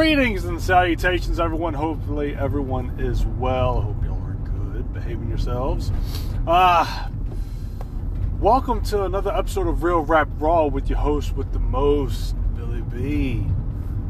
Greetings 0.00 0.46
and 0.46 0.58
salutations, 0.58 1.38
everyone. 1.38 1.74
Hopefully, 1.74 2.34
everyone 2.34 2.98
is 2.98 3.26
well. 3.26 3.82
Hope 3.82 4.02
y'all 4.02 4.16
are 4.26 4.72
good, 4.72 4.94
behaving 4.94 5.28
yourselves. 5.28 5.92
Uh, 6.46 7.08
welcome 8.38 8.82
to 8.84 9.04
another 9.04 9.30
episode 9.30 9.66
of 9.66 9.82
Real 9.82 10.00
Rap 10.00 10.26
Raw 10.38 10.68
with 10.68 10.88
your 10.88 10.98
host 10.98 11.36
with 11.36 11.52
the 11.52 11.58
most, 11.58 12.34
Billy 12.56 12.80
B. 12.80 13.46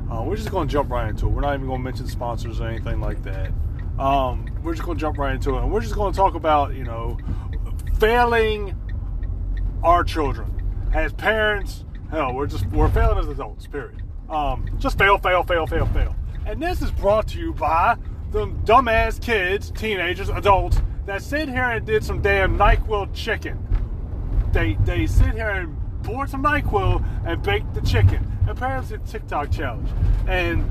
Uh, 0.08 0.22
we're 0.22 0.36
just 0.36 0.52
going 0.52 0.69
to 0.69 0.72
jump 0.72 0.91
right 0.91 1.08
into 1.08 1.27
it. 1.27 1.30
We're 1.30 1.41
not 1.41 1.55
even 1.55 1.66
going 1.66 1.80
to 1.80 1.84
mention 1.84 2.06
sponsors 2.06 2.60
or 2.60 2.69
anything 2.69 3.00
like 3.00 3.25
that. 3.25 3.50
Um, 3.98 4.47
we're 4.62 4.75
just 4.75 4.84
going 4.84 4.97
to 4.97 5.00
jump 5.00 5.19
right 5.19 5.34
into 5.34 5.56
it, 5.56 5.62
and 5.62 5.72
we're 5.72 5.80
just 5.80 5.97
going 5.97 6.12
to 6.12 6.16
talk 6.16 6.36
about 6.36 6.72
you 6.72 6.84
know 6.84 7.19
failing 7.98 8.77
our 9.82 10.04
children 10.04 10.88
as 10.94 11.12
parents. 11.12 11.84
Hell, 12.12 12.32
we're 12.32 12.47
just 12.47 12.64
we're 12.66 12.88
failing 12.91 13.19
as 13.19 13.27
adults. 13.27 13.66
Period. 13.66 13.99
Um, 14.30 14.70
just 14.78 14.96
fail, 14.96 15.18
fail, 15.18 15.42
fail, 15.42 15.66
fail, 15.66 15.86
fail. 15.86 16.14
And 16.46 16.62
this 16.62 16.80
is 16.82 16.90
brought 16.92 17.26
to 17.28 17.38
you 17.38 17.52
by 17.52 17.96
the 18.30 18.46
dumbass 18.46 19.20
kids, 19.20 19.72
teenagers, 19.72 20.28
adults 20.28 20.80
that 21.06 21.20
sit 21.20 21.48
here 21.48 21.64
and 21.64 21.84
did 21.84 22.04
some 22.04 22.22
damn 22.22 22.56
NyQuil 22.56 23.12
chicken. 23.12 23.58
They 24.52 24.74
they 24.84 25.06
sit 25.06 25.32
here 25.32 25.50
and 25.50 25.76
poured 26.04 26.30
some 26.30 26.44
NyQuil 26.44 27.04
and 27.26 27.42
baked 27.42 27.74
the 27.74 27.80
chicken. 27.80 28.26
Apparently, 28.48 28.96
it's 28.96 29.10
a 29.10 29.12
TikTok 29.18 29.50
challenge. 29.50 29.88
And 30.28 30.64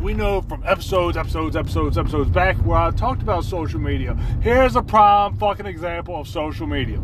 we 0.00 0.14
know 0.14 0.40
from 0.42 0.62
episodes, 0.64 1.16
episodes, 1.16 1.56
episodes, 1.56 1.98
episodes 1.98 2.30
back 2.30 2.56
where 2.58 2.78
I 2.78 2.90
talked 2.92 3.22
about 3.22 3.44
social 3.44 3.80
media. 3.80 4.14
Here's 4.40 4.76
a 4.76 4.82
prime 4.82 5.36
fucking 5.36 5.66
example 5.66 6.20
of 6.20 6.28
social 6.28 6.66
media. 6.66 7.00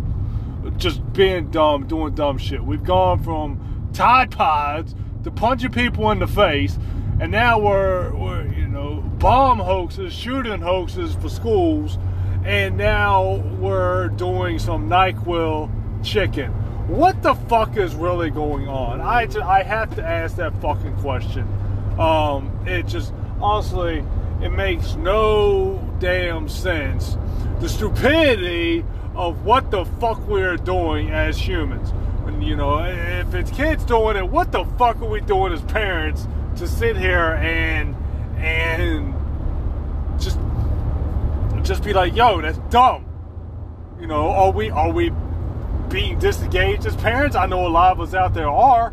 Just 0.76 1.12
being 1.12 1.50
dumb, 1.50 1.88
doing 1.88 2.14
dumb 2.14 2.38
shit. 2.38 2.62
We've 2.62 2.84
gone 2.84 3.22
from 3.22 3.90
Tide 3.92 4.30
Pods 4.30 4.94
to 5.24 5.30
punching 5.30 5.72
people 5.72 6.10
in 6.10 6.18
the 6.18 6.26
face, 6.26 6.78
and 7.20 7.30
now 7.30 7.58
we're, 7.58 8.14
we're 8.14 8.46
you 8.52 8.66
know 8.66 8.96
bomb 9.18 9.58
hoaxes, 9.58 10.12
shooting 10.12 10.60
hoaxes 10.60 11.14
for 11.14 11.28
schools, 11.28 11.98
and 12.44 12.76
now 12.76 13.36
we're 13.58 14.08
doing 14.08 14.58
some 14.58 14.88
Nyquil 14.88 15.70
chicken. 16.02 16.50
What 16.88 17.22
the 17.22 17.34
fuck 17.34 17.76
is 17.76 17.94
really 17.94 18.30
going 18.30 18.68
on? 18.68 19.00
I 19.00 19.28
I 19.42 19.62
have 19.62 19.94
to 19.96 20.04
ask 20.04 20.36
that 20.36 20.60
fucking 20.60 20.96
question. 20.96 21.46
Um, 21.98 22.50
it 22.66 22.86
just 22.86 23.12
honestly, 23.40 24.04
it 24.42 24.50
makes 24.50 24.96
no 24.96 25.80
damn 26.00 26.48
sense. 26.48 27.16
The 27.60 27.68
stupidity 27.68 28.84
of 29.14 29.44
what 29.44 29.70
the 29.70 29.84
fuck 29.84 30.26
we're 30.26 30.56
doing 30.56 31.10
as 31.10 31.38
humans 31.38 31.92
you 32.42 32.56
know, 32.56 32.84
if 32.84 33.34
it's 33.34 33.50
kids 33.50 33.84
doing 33.84 34.16
it, 34.16 34.28
what 34.28 34.52
the 34.52 34.64
fuck 34.78 35.00
are 35.00 35.08
we 35.08 35.20
doing 35.20 35.52
as 35.52 35.62
parents 35.62 36.26
to 36.56 36.66
sit 36.66 36.96
here 36.96 37.34
and 37.34 37.96
and 38.36 39.14
just 40.20 40.38
just 41.62 41.84
be 41.84 41.92
like, 41.92 42.14
yo, 42.14 42.40
that's 42.40 42.58
dumb. 42.70 43.06
You 44.00 44.06
know, 44.06 44.30
are 44.30 44.50
we 44.50 44.70
are 44.70 44.90
we 44.90 45.12
being 45.88 46.18
disengaged 46.18 46.86
as 46.86 46.96
parents? 46.96 47.36
I 47.36 47.46
know 47.46 47.66
a 47.66 47.68
lot 47.68 47.92
of 47.92 48.00
us 48.00 48.14
out 48.14 48.34
there 48.34 48.48
are. 48.48 48.92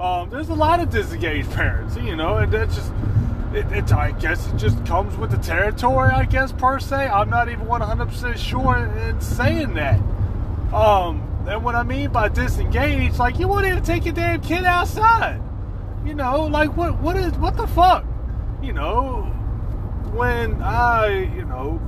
Um, 0.00 0.28
there's 0.30 0.48
a 0.48 0.54
lot 0.54 0.80
of 0.80 0.90
disengaged 0.90 1.50
parents, 1.52 1.96
you 1.96 2.16
know, 2.16 2.36
and 2.36 2.52
that's 2.52 2.74
just 2.74 2.92
it, 3.52 3.70
it, 3.72 3.92
I 3.92 4.10
guess 4.12 4.46
it 4.52 4.56
just 4.56 4.84
comes 4.84 5.16
with 5.16 5.30
the 5.30 5.38
territory, 5.38 6.10
I 6.10 6.24
guess 6.24 6.52
per 6.52 6.78
se. 6.78 7.08
I'm 7.08 7.30
not 7.30 7.48
even 7.48 7.66
100% 7.66 8.36
sure 8.36 8.76
in 8.76 9.20
saying 9.20 9.74
that. 9.74 9.98
Um, 10.74 11.22
and 11.48 11.62
what 11.62 11.74
I 11.74 11.82
mean 11.82 12.10
by 12.10 12.28
disengaged, 12.28 13.18
like 13.18 13.38
you 13.38 13.48
wouldn't 13.48 13.70
even 13.70 13.84
take 13.84 14.04
your 14.04 14.14
damn 14.14 14.40
kid 14.40 14.64
outside. 14.64 15.40
You 16.04 16.14
know, 16.14 16.44
like 16.44 16.76
what 16.76 16.98
what 17.00 17.16
is 17.16 17.32
what 17.34 17.56
the 17.56 17.66
fuck? 17.66 18.04
You 18.62 18.72
know, 18.72 19.22
when 20.12 20.62
I, 20.62 21.30
you 21.34 21.44
know, 21.44 21.80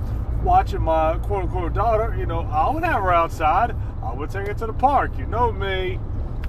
watching 0.42 0.82
my 0.82 1.18
quote 1.18 1.44
unquote 1.44 1.74
daughter, 1.74 2.14
you 2.16 2.26
know, 2.26 2.40
I 2.40 2.70
would 2.72 2.84
have 2.84 3.02
her 3.02 3.12
outside. 3.12 3.74
I 4.02 4.12
would 4.12 4.30
take 4.30 4.46
her 4.46 4.54
to 4.54 4.66
the 4.66 4.72
park. 4.72 5.12
You 5.18 5.26
know 5.26 5.52
me. 5.52 5.98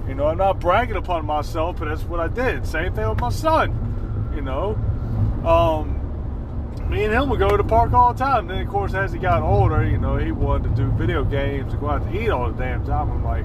You 0.08 0.14
know, 0.14 0.26
I'm 0.26 0.38
not 0.38 0.60
bragging 0.60 0.96
upon 0.96 1.26
myself, 1.26 1.76
but 1.78 1.88
that's 1.88 2.02
what 2.02 2.20
I 2.20 2.28
did. 2.28 2.66
Same 2.66 2.94
thing 2.94 3.08
with 3.08 3.20
my 3.20 3.30
son. 3.30 4.32
You 4.34 4.42
know. 4.42 4.78
Um, 5.44 5.99
me 6.90 7.04
and 7.04 7.14
him 7.14 7.28
would 7.30 7.38
go 7.38 7.50
to 7.50 7.56
the 7.56 7.64
park 7.64 7.92
all 7.92 8.12
the 8.12 8.18
time. 8.18 8.40
And 8.40 8.50
Then, 8.50 8.66
of 8.66 8.68
course, 8.68 8.94
as 8.94 9.12
he 9.12 9.18
got 9.18 9.42
older, 9.42 9.84
you 9.88 9.96
know, 9.96 10.16
he 10.16 10.32
wanted 10.32 10.70
to 10.70 10.82
do 10.82 10.90
video 10.92 11.24
games 11.24 11.72
and 11.72 11.80
go 11.80 11.90
out 11.90 12.10
to 12.10 12.20
eat 12.20 12.30
all 12.30 12.50
the 12.50 12.58
damn 12.58 12.84
time. 12.84 13.10
I'm 13.10 13.24
like, 13.24 13.44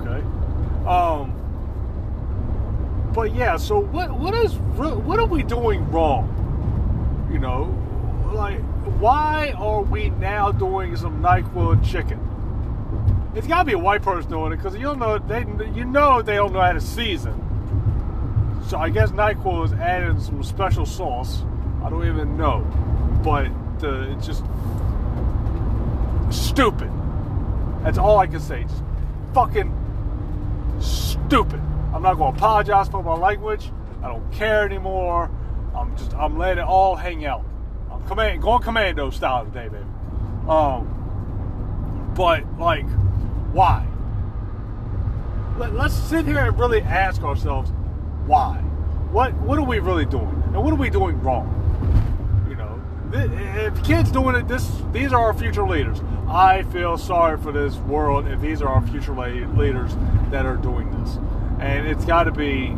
okay. 0.00 0.22
Um, 0.86 1.36
but 3.12 3.34
yeah, 3.34 3.56
so 3.56 3.80
what? 3.80 4.10
What 4.12 4.34
is? 4.34 4.54
What 4.54 5.18
are 5.18 5.26
we 5.26 5.42
doing 5.42 5.90
wrong? 5.90 7.28
You 7.30 7.38
know, 7.38 7.64
like, 8.32 8.60
why 8.98 9.52
are 9.56 9.82
we 9.82 10.10
now 10.10 10.52
doing 10.52 10.96
some 10.96 11.20
Nyquil 11.20 11.84
chicken? 11.84 12.18
It's 13.34 13.46
got 13.46 13.58
to 13.60 13.64
be 13.64 13.72
a 13.72 13.78
white 13.78 14.02
person 14.02 14.30
doing 14.30 14.52
it 14.52 14.56
because 14.56 14.74
you 14.74 14.82
don't 14.82 14.98
know 14.98 15.18
they. 15.18 15.40
You 15.74 15.84
know 15.84 16.22
they 16.22 16.36
don't 16.36 16.52
know 16.52 16.60
how 16.60 16.72
to 16.72 16.80
season. 16.80 17.34
So 18.68 18.78
I 18.78 18.88
guess 18.88 19.10
Nyquil 19.10 19.66
is 19.66 19.72
adding 19.74 20.18
some 20.20 20.42
special 20.42 20.86
sauce 20.86 21.42
I 21.84 21.90
don't 21.90 22.06
even 22.06 22.36
know. 22.36 22.60
But 23.22 23.48
uh, 23.82 24.12
it's 24.12 24.26
just 24.26 24.44
stupid. 26.30 26.90
That's 27.82 27.98
all 27.98 28.18
I 28.18 28.26
can 28.26 28.40
say. 28.40 28.62
Just 28.64 28.82
fucking 29.34 29.72
stupid. 30.80 31.60
I'm 31.94 32.02
not 32.02 32.14
going 32.14 32.32
to 32.32 32.38
apologize 32.38 32.88
for 32.88 33.02
my 33.02 33.14
language. 33.14 33.70
I 34.02 34.08
don't 34.08 34.30
care 34.32 34.64
anymore. 34.64 35.30
I'm 35.74 35.96
just 35.96 36.14
I'm 36.14 36.38
letting 36.38 36.62
it 36.62 36.66
all 36.66 36.96
hang 36.96 37.24
out. 37.24 37.44
I'm 37.90 38.06
command 38.06 38.42
going 38.42 38.62
commando 38.62 39.10
style 39.10 39.44
today, 39.44 39.68
baby. 39.68 39.84
Um, 40.48 42.12
but 42.14 42.44
like, 42.58 42.88
why? 43.52 43.86
Let, 45.58 45.74
let's 45.74 45.94
sit 45.94 46.26
here 46.26 46.38
and 46.38 46.58
really 46.58 46.82
ask 46.82 47.22
ourselves 47.22 47.70
why. 48.26 48.56
What 49.10 49.34
what 49.34 49.58
are 49.58 49.64
we 49.64 49.78
really 49.80 50.06
doing, 50.06 50.42
and 50.46 50.62
what 50.62 50.72
are 50.72 50.76
we 50.76 50.90
doing 50.90 51.20
wrong? 51.20 51.59
If 53.72 53.84
kids 53.84 54.10
doing 54.10 54.36
it, 54.36 54.48
this 54.48 54.70
these 54.92 55.12
are 55.12 55.20
our 55.20 55.34
future 55.34 55.66
leaders. 55.66 56.00
I 56.28 56.62
feel 56.64 56.96
sorry 56.98 57.38
for 57.38 57.52
this 57.52 57.76
world 57.76 58.26
if 58.26 58.40
these 58.40 58.62
are 58.62 58.68
our 58.68 58.86
future 58.86 59.14
leaders 59.14 59.96
that 60.30 60.46
are 60.46 60.56
doing 60.56 60.90
this, 61.02 61.16
and 61.58 61.86
it's 61.86 62.04
got 62.04 62.24
to 62.24 62.32
be 62.32 62.74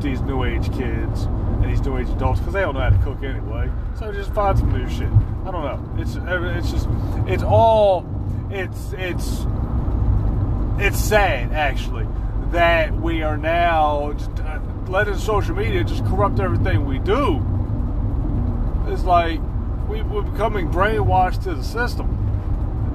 these 0.00 0.20
new 0.22 0.44
age 0.44 0.66
kids 0.72 1.24
and 1.24 1.64
these 1.64 1.80
new 1.80 1.96
age 1.96 2.08
adults 2.10 2.40
because 2.40 2.54
they 2.54 2.60
don't 2.60 2.74
know 2.74 2.80
how 2.80 2.90
to 2.90 2.98
cook 3.02 3.22
anyway. 3.22 3.70
So 3.98 4.12
just 4.12 4.32
find 4.32 4.58
some 4.58 4.72
new 4.72 4.88
shit. 4.88 5.10
I 5.46 5.50
don't 5.50 5.64
know. 5.64 6.02
It's 6.02 6.16
it's 6.16 6.70
just 6.70 6.88
it's 7.26 7.42
all 7.42 8.06
it's 8.50 8.92
it's 8.92 9.46
it's 10.78 10.98
sad 10.98 11.52
actually 11.52 12.06
that 12.50 12.94
we 12.94 13.22
are 13.22 13.36
now 13.36 14.12
uh, 14.12 14.60
letting 14.88 15.16
social 15.16 15.54
media 15.56 15.82
just 15.82 16.04
corrupt 16.06 16.38
everything 16.38 16.84
we 16.86 16.98
do. 16.98 17.42
It's 18.88 19.04
like 19.04 19.40
we, 19.96 20.02
we're 20.02 20.22
becoming 20.22 20.70
brainwashed 20.70 21.42
to 21.44 21.54
the 21.54 21.62
system. 21.62 22.06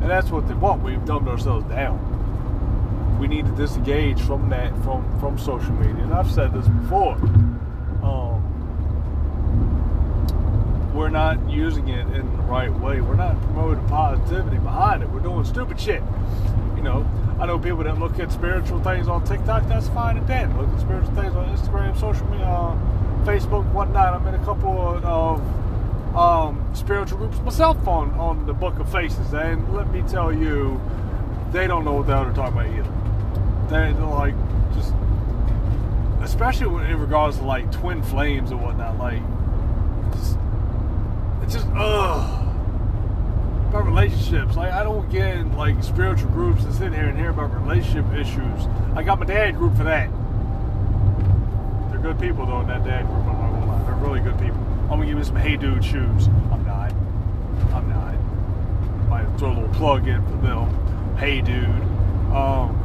And 0.02 0.10
that's 0.10 0.30
what 0.30 0.48
they 0.48 0.54
want. 0.54 0.84
We've 0.84 1.04
dumbed 1.06 1.28
ourselves 1.28 1.66
down. 1.66 2.00
We 3.20 3.28
need 3.28 3.46
to 3.46 3.52
disengage 3.52 4.20
from 4.22 4.50
that, 4.50 4.72
from, 4.84 5.20
from 5.20 5.38
social 5.38 5.74
media. 5.74 6.04
And 6.04 6.14
I've 6.14 6.32
said 6.32 6.54
this 6.54 6.68
before. 6.68 7.14
Um, 8.04 8.42
we're 10.94 11.10
not 11.10 11.50
using 11.50 11.90
it 11.90 12.08
in 12.16 12.38
the 12.38 12.44
right 12.44 12.72
way. 12.72 13.02
We're 13.02 13.16
not 13.16 13.40
promoting 13.44 13.88
positivity 13.88 14.58
behind 14.58 15.04
it. 15.04 15.10
We're 15.10 15.20
doing 15.20 15.46
stupid 15.46 15.80
shit. 15.80 16.02
You 16.76 16.82
know, 16.82 17.06
I 17.40 17.46
know 17.46 17.60
people 17.60 17.84
that 17.84 18.00
look 18.00 18.20
at 18.20 18.32
spiritual 18.32 18.82
things 18.82 19.08
on 19.08 19.24
TikTok. 19.24 19.68
That's 19.68 19.88
fine 19.90 20.18
and 20.18 20.28
dandy. 20.28 20.56
Look 20.56 20.70
at 20.70 20.80
spiritual 20.82 21.14
things 21.14 21.36
on 21.36 21.56
Instagram, 21.56 22.00
social 22.00 22.26
media, 22.28 22.48
uh, 22.48 22.76
Facebook, 23.24 23.72
whatnot. 23.72 24.14
I'm 24.16 24.28
in 24.28 24.34
a 24.34 24.44
couple 24.44 24.96
of, 24.96 25.06
of 25.06 25.61
um, 26.16 26.70
spiritual 26.74 27.18
groups 27.20 27.40
myself 27.40 27.88
on, 27.88 28.12
on 28.12 28.46
the 28.46 28.54
Book 28.54 28.80
of 28.80 28.92
Faces, 28.92 29.34
and 29.34 29.74
let 29.74 29.90
me 29.92 30.02
tell 30.04 30.34
you, 30.34 30.80
they 31.52 31.68
don't 31.68 31.86
know 31.86 31.94
what 31.94 32.08
the 32.08 32.14
hell 32.14 32.26
they're 32.26 32.34
talking 32.34 32.58
about 32.58 32.68
either. 32.68 32.92
They're, 33.70 33.94
like 33.94 34.36
just, 34.74 34.94
especially 36.22 36.90
in 36.90 37.00
regards 37.00 37.38
to 37.38 37.46
like 37.46 37.72
twin 37.72 38.04
flames 38.04 38.52
and 38.52 38.62
whatnot. 38.62 38.98
Like, 38.98 39.22
just, 40.14 40.38
it's 41.44 41.54
just 41.54 41.68
ugh. 41.76 42.48
About 43.70 43.86
relationships, 43.86 44.58
like 44.58 44.74
I 44.74 44.84
don't 44.84 45.10
get 45.10 45.38
in, 45.38 45.56
like 45.56 45.82
spiritual 45.82 46.30
groups 46.32 46.66
to 46.66 46.74
sit 46.74 46.92
here 46.92 47.06
and 47.06 47.18
hear 47.18 47.30
about 47.30 47.54
relationship 47.54 48.06
issues. 48.14 48.68
I 48.96 49.04
got 49.04 49.18
my 49.18 49.26
dad 49.26 49.56
group 49.56 49.78
for 49.78 49.86
that. 49.86 50.10
They're 51.90 52.02
good 52.02 52.20
people 52.20 52.46
though 52.46 52.60
in 52.60 52.68
that 52.68 52.84
dad 52.84 53.08
group. 53.08 53.20
I'm 53.20 53.40
not 53.40 53.52
gonna 53.52 53.66
lie, 53.68 53.84
they're 53.86 53.96
really 53.96 54.20
good 54.20 54.38
people. 54.40 54.71
I'm 54.92 54.98
gonna 54.98 55.06
give 55.06 55.18
you 55.18 55.24
some 55.24 55.38
Hey 55.38 55.56
Dude 55.56 55.86
shoes. 55.86 56.28
I'm 56.52 56.66
not. 56.66 56.92
I'm 57.72 57.88
not. 57.88 59.08
Might 59.08 59.40
throw 59.40 59.52
a 59.52 59.54
little 59.54 59.70
plug 59.70 60.06
in 60.06 60.22
for 60.26 60.36
them. 60.46 61.16
Hey 61.16 61.40
Dude. 61.40 61.64
Um, 62.36 62.78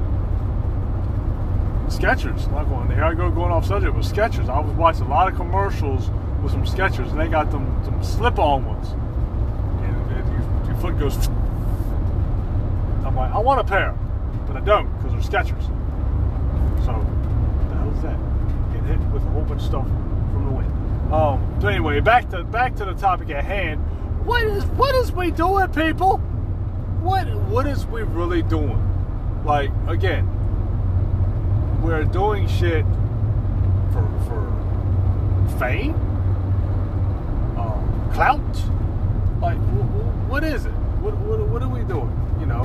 Skechers. 1.88 2.50
Like 2.52 2.68
one, 2.68 2.88
here 2.90 3.02
I 3.02 3.12
go 3.12 3.28
going 3.28 3.50
off 3.50 3.66
subject 3.66 3.92
with 3.96 4.06
Skechers. 4.06 4.48
I 4.48 4.60
was 4.60 4.72
watching 4.74 5.02
a 5.02 5.08
lot 5.08 5.26
of 5.26 5.34
commercials 5.34 6.08
with 6.44 6.52
some 6.52 6.64
Skechers, 6.64 7.10
and 7.10 7.18
they 7.18 7.26
got 7.26 7.50
them 7.50 7.66
some 7.84 8.00
slip-on 8.04 8.64
ones, 8.64 8.90
and, 9.82 9.96
and 10.12 10.32
your, 10.32 10.70
your 10.70 10.80
foot 10.80 10.96
goes. 11.00 11.26
I'm 13.04 13.16
like, 13.16 13.32
I 13.32 13.38
want 13.38 13.58
a 13.58 13.64
pair, 13.64 13.98
but 14.46 14.56
I 14.56 14.60
don't 14.60 14.86
because 14.98 15.28
they're 15.28 15.42
Skechers. 15.42 15.64
So, 16.84 16.92
what 16.92 17.68
the 17.68 17.76
hell 17.76 17.90
is 17.96 18.02
that? 18.02 18.16
Get 18.72 18.84
hit 18.84 19.00
with 19.10 19.24
a 19.24 19.30
whole 19.30 19.42
bunch 19.42 19.62
of 19.62 19.66
stuff 19.66 19.86
from 19.86 20.44
the 20.44 20.52
wind. 20.52 20.75
Um. 21.12 21.58
but 21.60 21.68
anyway, 21.68 22.00
back 22.00 22.28
to 22.30 22.42
back 22.42 22.74
to 22.76 22.84
the 22.84 22.94
topic 22.94 23.30
at 23.30 23.44
hand. 23.44 23.80
What 24.24 24.42
is 24.42 24.64
what 24.64 24.94
is 24.96 25.12
we 25.12 25.30
doing, 25.30 25.68
people? 25.68 26.18
What 27.00 27.26
what 27.48 27.66
is 27.66 27.86
we 27.86 28.02
really 28.02 28.42
doing? 28.42 28.82
Like 29.44 29.70
again, 29.86 30.26
we're 31.82 32.02
doing 32.04 32.48
shit 32.48 32.84
for 33.92 34.02
for 34.26 35.58
fame, 35.60 35.94
um, 37.56 38.10
clout. 38.12 38.40
Like, 39.40 39.56
wh- 39.58 39.86
wh- 39.86 40.30
what 40.30 40.42
is 40.42 40.66
it? 40.66 40.72
What, 41.00 41.16
what 41.18 41.38
what 41.46 41.62
are 41.62 41.68
we 41.68 41.84
doing? 41.84 42.10
You 42.40 42.46
know. 42.46 42.64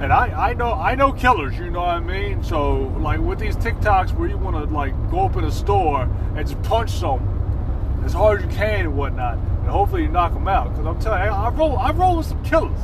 And 0.00 0.12
I, 0.12 0.50
I 0.50 0.52
know 0.54 0.72
I 0.72 0.94
know 0.96 1.12
killers, 1.12 1.56
you 1.56 1.70
know 1.70 1.80
what 1.80 1.88
I 1.90 2.00
mean? 2.00 2.42
So 2.42 2.92
like 2.98 3.20
with 3.20 3.38
these 3.38 3.56
TikToks 3.56 4.12
where 4.14 4.28
you 4.28 4.36
wanna 4.36 4.64
like 4.64 4.92
go 5.10 5.20
up 5.20 5.36
in 5.36 5.44
a 5.44 5.50
store 5.52 6.02
and 6.34 6.46
just 6.46 6.60
punch 6.64 6.90
someone 6.90 7.31
as 8.04 8.12
hard 8.12 8.40
as 8.40 8.44
you 8.44 8.56
can 8.56 8.80
and 8.80 8.96
whatnot, 8.96 9.38
and 9.38 9.68
hopefully 9.68 10.02
you 10.02 10.08
knock 10.08 10.34
them 10.34 10.48
out. 10.48 10.70
Because 10.70 10.86
I'm 10.86 11.00
telling 11.00 11.22
you, 11.22 11.30
I, 11.30 11.46
I 11.46 11.50
roll 11.50 11.78
I 11.78 11.92
roll 11.92 12.16
with 12.16 12.26
some 12.26 12.42
killers. 12.44 12.78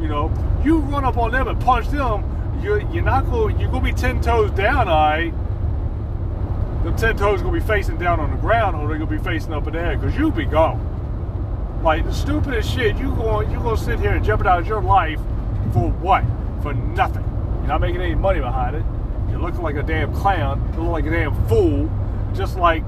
You 0.00 0.08
know, 0.08 0.32
you 0.64 0.78
run 0.78 1.04
up 1.04 1.16
on 1.16 1.32
them 1.32 1.48
and 1.48 1.60
punch 1.60 1.88
them, 1.88 2.60
you're 2.62 2.80
you're 2.92 3.04
not 3.04 3.26
going 3.30 3.58
you're 3.58 3.70
gonna 3.70 3.84
be 3.84 3.92
ten 3.92 4.20
toes 4.20 4.50
down, 4.52 4.88
I. 4.88 5.32
The 6.84 6.92
ten 6.92 7.16
toes 7.16 7.42
gonna 7.42 7.58
be 7.58 7.64
facing 7.64 7.98
down 7.98 8.20
on 8.20 8.30
the 8.30 8.36
ground, 8.36 8.76
or 8.76 8.88
they're 8.88 8.98
gonna 8.98 9.10
be 9.10 9.18
facing 9.18 9.52
up 9.52 9.66
in 9.66 9.72
the 9.72 9.80
air, 9.80 9.96
because 9.96 10.16
you'll 10.16 10.30
be 10.30 10.44
gone. 10.44 10.84
Like 11.82 12.04
the 12.04 12.14
stupidest 12.14 12.70
shit, 12.70 12.96
you 12.96 13.14
going 13.14 13.50
you 13.50 13.58
gonna 13.58 13.76
sit 13.76 14.00
here 14.00 14.12
and 14.12 14.24
jeopardize 14.24 14.66
your 14.66 14.82
life 14.82 15.20
for 15.72 15.90
what? 15.90 16.24
For 16.62 16.74
nothing. 16.74 17.24
You're 17.58 17.68
not 17.68 17.80
making 17.80 18.00
any 18.00 18.14
money 18.14 18.40
behind 18.40 18.76
it. 18.76 18.84
You're 19.30 19.40
looking 19.40 19.62
like 19.62 19.76
a 19.76 19.82
damn 19.82 20.12
clown. 20.14 20.60
You 20.74 20.82
look 20.82 20.92
like 20.92 21.06
a 21.06 21.10
damn 21.10 21.48
fool. 21.48 21.90
Just 22.34 22.56
like 22.56 22.82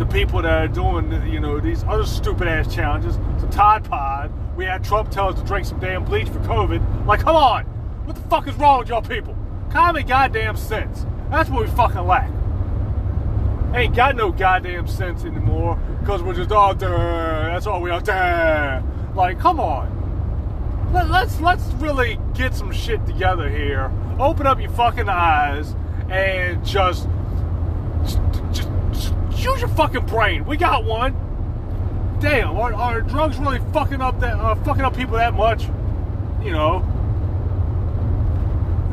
the 0.00 0.06
people 0.06 0.40
that 0.40 0.50
are 0.50 0.66
doing, 0.66 1.30
you 1.30 1.38
know, 1.38 1.60
these 1.60 1.84
other 1.84 2.06
stupid 2.06 2.48
ass 2.48 2.74
challenges. 2.74 3.18
It's 3.34 3.44
a 3.44 3.48
Tide 3.48 3.84
Pod. 3.84 4.32
We 4.56 4.64
had 4.64 4.82
Trump 4.82 5.10
tell 5.10 5.28
us 5.28 5.38
to 5.38 5.44
drink 5.44 5.66
some 5.66 5.78
damn 5.78 6.06
bleach 6.06 6.26
for 6.26 6.38
COVID. 6.38 7.06
Like, 7.06 7.20
come 7.20 7.36
on. 7.36 7.64
What 8.06 8.16
the 8.16 8.22
fuck 8.22 8.48
is 8.48 8.54
wrong 8.54 8.78
with 8.78 8.88
y'all 8.88 9.02
people? 9.02 9.36
Common 9.70 10.06
goddamn 10.06 10.56
sense. 10.56 11.04
That's 11.30 11.50
what 11.50 11.66
we 11.66 11.70
fucking 11.72 12.06
lack. 12.06 12.30
Ain't 13.74 13.94
got 13.94 14.16
no 14.16 14.32
goddamn 14.32 14.88
sense 14.88 15.24
anymore 15.24 15.78
because 16.00 16.22
we're 16.22 16.34
just 16.34 16.50
all 16.50 16.74
there. 16.74 17.50
That's 17.52 17.66
all 17.66 17.82
we 17.82 17.90
are 17.90 18.00
there. 18.00 18.82
Like, 19.14 19.38
come 19.38 19.60
on. 19.60 19.98
Let, 20.94 21.10
let's 21.10 21.40
let's 21.40 21.62
really 21.74 22.18
get 22.32 22.54
some 22.54 22.72
shit 22.72 23.04
together 23.04 23.50
here. 23.50 23.92
Open 24.18 24.46
up 24.46 24.60
your 24.60 24.70
fucking 24.70 25.10
eyes 25.10 25.76
and 26.08 26.64
just 26.64 27.06
use 29.44 29.60
your 29.60 29.68
fucking 29.68 30.06
brain. 30.06 30.44
We 30.44 30.56
got 30.56 30.84
one. 30.84 31.14
Damn, 32.20 32.56
are, 32.56 32.74
are 32.74 33.00
drugs 33.00 33.38
really 33.38 33.60
fucking 33.72 34.00
up 34.00 34.20
that 34.20 34.34
uh, 34.34 34.54
fucking 34.56 34.82
up 34.82 34.94
people 34.94 35.14
that 35.16 35.34
much? 35.34 35.64
You 36.42 36.52
know. 36.52 36.76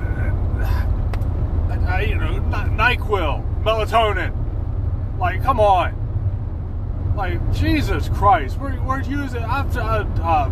Uh, 0.02 1.88
I, 1.88 2.02
you 2.02 2.16
know, 2.16 2.40
Nyquil, 2.50 3.64
melatonin. 3.64 4.34
Like, 5.18 5.44
come 5.44 5.60
on. 5.60 5.94
Like, 7.16 7.54
Jesus 7.54 8.10
Christ, 8.10 8.58
we're, 8.58 8.80
we're 8.84 9.02
using. 9.02 9.44
I've 9.44 9.76
uh, 9.76 10.50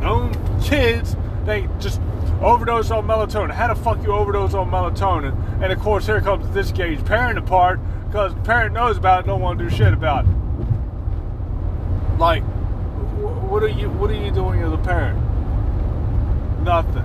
known 0.00 0.32
kids 0.62 1.16
they 1.44 1.68
just 1.78 2.00
overdose 2.40 2.90
on 2.90 3.06
melatonin. 3.06 3.50
How 3.52 3.72
the 3.72 3.80
fuck 3.80 4.02
you 4.02 4.12
overdose 4.12 4.54
on 4.54 4.70
melatonin? 4.70 5.62
And 5.62 5.72
of 5.72 5.78
course, 5.80 6.06
here 6.06 6.20
comes 6.20 6.48
this 6.50 6.70
gauge 6.72 7.04
parent 7.04 7.38
apart 7.38 7.80
because 8.08 8.34
the 8.34 8.40
parent 8.40 8.74
knows 8.74 8.96
about 8.96 9.24
it, 9.24 9.26
don't 9.26 9.40
want 9.40 9.58
to 9.58 9.68
do 9.68 9.70
shit 9.74 9.92
about 9.92 10.24
it. 10.24 10.30
Like, 12.18 12.42
wh- 12.42 13.50
what 13.50 13.62
are 13.62 13.68
you 13.68 13.88
what 13.90 14.10
are 14.10 14.14
you 14.14 14.30
doing 14.30 14.62
as 14.62 14.72
a 14.72 14.78
parent? 14.78 15.18
Nothing. 16.62 17.04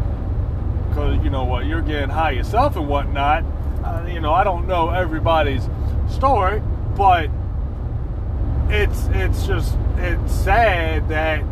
Because 0.90 1.24
you 1.24 1.30
know 1.30 1.44
what, 1.44 1.66
you're 1.66 1.82
getting 1.82 2.10
high 2.10 2.32
yourself 2.32 2.76
and 2.76 2.88
whatnot. 2.88 3.44
Uh, 3.84 4.06
you 4.08 4.20
know, 4.22 4.34
I 4.34 4.44
don't 4.44 4.68
know 4.68 4.90
everybody's 4.90 5.68
story, 6.10 6.62
but 6.96 7.30
it's 8.70 9.08
it's 9.12 9.46
just 9.46 9.76
it's 9.98 10.34
sad 10.34 11.10
that 11.10 11.44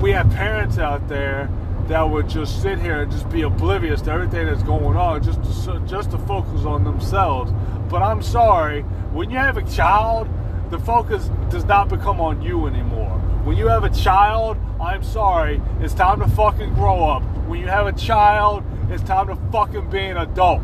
we 0.00 0.12
have 0.12 0.30
parents 0.30 0.78
out 0.78 1.08
there 1.08 1.50
that 1.90 2.08
would 2.08 2.28
just 2.28 2.62
sit 2.62 2.78
here 2.78 3.02
and 3.02 3.10
just 3.10 3.28
be 3.30 3.42
oblivious 3.42 4.00
to 4.00 4.12
everything 4.12 4.46
that's 4.46 4.62
going 4.62 4.96
on, 4.96 5.20
just 5.24 5.42
to, 5.42 5.80
just 5.88 6.12
to 6.12 6.18
focus 6.18 6.64
on 6.64 6.84
themselves. 6.84 7.52
But 7.88 8.00
I'm 8.00 8.22
sorry, 8.22 8.82
when 9.12 9.28
you 9.28 9.38
have 9.38 9.56
a 9.56 9.68
child, 9.68 10.28
the 10.70 10.78
focus 10.78 11.28
does 11.50 11.64
not 11.64 11.88
become 11.88 12.20
on 12.20 12.42
you 12.42 12.68
anymore. 12.68 13.10
When 13.42 13.56
you 13.56 13.66
have 13.66 13.82
a 13.82 13.90
child, 13.90 14.56
I'm 14.80 15.02
sorry, 15.02 15.60
it's 15.80 15.92
time 15.92 16.20
to 16.20 16.28
fucking 16.28 16.74
grow 16.74 17.02
up. 17.02 17.24
When 17.48 17.58
you 17.58 17.66
have 17.66 17.88
a 17.88 17.92
child, 17.92 18.62
it's 18.88 19.02
time 19.02 19.26
to 19.26 19.34
fucking 19.50 19.90
be 19.90 19.98
an 19.98 20.16
adult. 20.16 20.62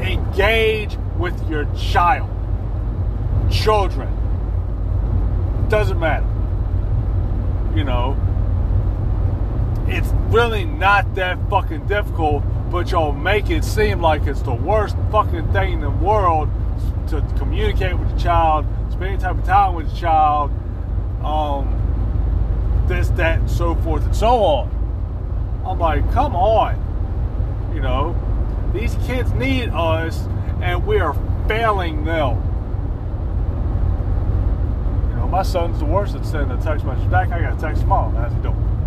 Engage 0.00 0.98
with 1.16 1.48
your 1.48 1.64
child. 1.74 2.28
Children. 3.50 4.10
Doesn't 5.70 5.98
matter. 5.98 6.26
You 7.74 7.84
know, 7.84 8.18
it's 9.90 10.08
really 10.28 10.64
not 10.64 11.14
that 11.14 11.38
fucking 11.48 11.86
difficult, 11.86 12.44
but 12.70 12.90
y'all 12.90 13.12
make 13.12 13.50
it 13.50 13.64
seem 13.64 14.00
like 14.00 14.26
it's 14.26 14.42
the 14.42 14.54
worst 14.54 14.96
fucking 15.10 15.52
thing 15.52 15.74
in 15.74 15.80
the 15.80 15.90
world 15.90 16.50
to 17.08 17.22
communicate 17.38 17.98
with 17.98 18.10
the 18.10 18.18
child, 18.18 18.66
spend 18.90 19.04
any 19.04 19.18
type 19.18 19.38
of 19.38 19.44
time 19.44 19.74
with 19.74 19.90
the 19.90 19.96
child, 19.96 20.50
um, 21.24 21.74
this, 22.86 23.08
that, 23.10 23.38
and 23.38 23.50
so 23.50 23.74
forth 23.76 24.04
and 24.04 24.14
so 24.14 24.44
on. 24.44 25.62
I'm 25.66 25.78
like, 25.78 26.10
come 26.12 26.36
on. 26.36 26.84
You 27.74 27.80
know, 27.80 28.14
these 28.74 28.94
kids 29.06 29.32
need 29.32 29.70
us, 29.70 30.26
and 30.60 30.86
we 30.86 30.98
are 30.98 31.14
failing 31.46 32.04
them. 32.04 32.36
You 35.10 35.16
know, 35.16 35.28
my 35.28 35.42
son's 35.42 35.78
the 35.78 35.84
worst 35.84 36.14
at 36.14 36.26
sending 36.26 36.56
a 36.56 36.60
text 36.60 36.84
message 36.84 37.10
back. 37.10 37.30
I 37.30 37.40
got 37.40 37.54
to 37.54 37.60
text 37.60 37.86
mom. 37.86 38.14
How's 38.14 38.32
he 38.32 38.40
doing? 38.40 38.77